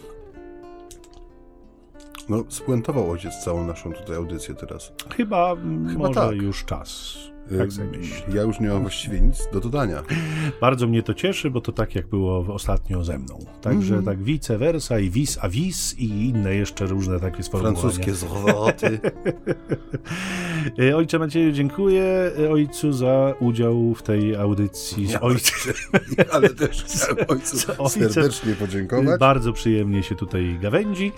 [2.29, 4.91] No, spuentował ojciec całą naszą tutaj audycję teraz.
[5.15, 5.55] Chyba,
[5.91, 6.35] Chyba może tak.
[6.35, 7.17] już czas.
[7.49, 7.69] Tak
[8.35, 10.03] Ja już nie mam właściwie nic do dodania.
[10.61, 13.39] Bardzo mnie to cieszy, bo to tak jak było ostatnio ze mną.
[13.61, 14.07] Także mm -hmm.
[14.07, 17.81] tak vice versa i vis a vis i inne jeszcze różne takie sformułowania.
[17.81, 18.99] Francuskie zwroty.
[20.79, 25.73] E, ojcze Macieju, dziękuję e, ojcu za udział w tej audycji z ojcem.
[26.31, 27.57] Ale też chcę ojcu
[27.89, 29.19] serdecznie podziękować.
[29.19, 31.11] Bardzo przyjemnie się tutaj gawędzi.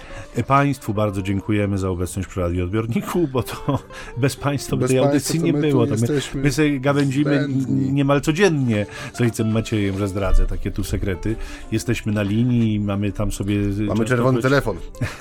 [0.48, 3.80] Państwu bardzo dziękujemy za obecność przy radioodbiorniku, bo to
[4.18, 5.88] bez Państwa bez tej audycji nie było.
[5.88, 10.84] To my jesteśmy My sobie gawędzimy niemal codziennie z ojcem Maciejem, że zdradzę takie tu
[10.84, 11.36] sekrety.
[11.72, 13.58] Jesteśmy na linii, mamy tam sobie...
[13.88, 14.78] Mamy czerwony telefon.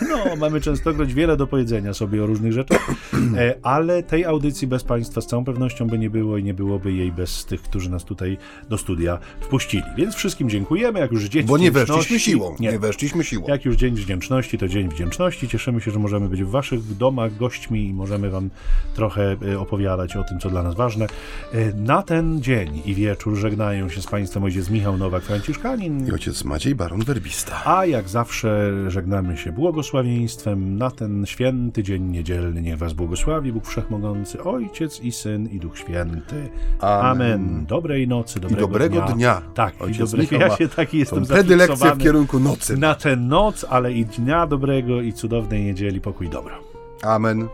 [0.08, 2.90] No, mamy częstokroć wiele do powiedzenia sobie o różnych rzeczach,
[3.36, 6.92] e, ale tej audycji bez Państwa z całą pewnością by nie było i nie byłoby
[6.92, 8.38] jej bez tych, którzy nas tutaj
[8.68, 9.82] do studia wpuścili.
[9.96, 12.72] Więc wszystkim dziękujemy, jak już dzień Bo nie weszliśmy siłą, nie.
[12.72, 13.46] nie weszliśmy siłą.
[13.48, 15.48] Jak już Dzień Wdzięczności, to Dzień Wdzięczności.
[15.48, 18.50] Cieszymy się, że możemy być w Waszych domach gośćmi i możemy Wam
[18.94, 21.06] trochę e, opowiadać o tym, co dla nas ważne ważne.
[21.52, 26.44] E, na ten dzień i wieczór żegnają się z Państwem ojciec Michał Nowak-Franciszkanin i ojciec
[26.44, 27.52] Maciej Baron-Werbista.
[27.64, 32.62] A jak zawsze żegnamy się błogosławieństwem na ten święty dzień niedzielny.
[32.62, 36.48] Niech Was błogosławi Bóg Wszechmogący, Ojciec i Syn i Duch Święty.
[36.80, 37.04] Amen.
[37.04, 37.66] Amen.
[37.66, 39.14] Dobrej nocy, dobrego, I dobrego dnia.
[39.14, 39.42] dnia.
[39.54, 42.76] Tak, ojciec i dobrego, ja się taki jestem predylekcję w kierunku nocy.
[42.76, 46.00] Na tę noc, ale i dnia dobrego i cudownej niedzieli.
[46.00, 46.54] Pokój dobro.
[47.02, 47.48] Amen.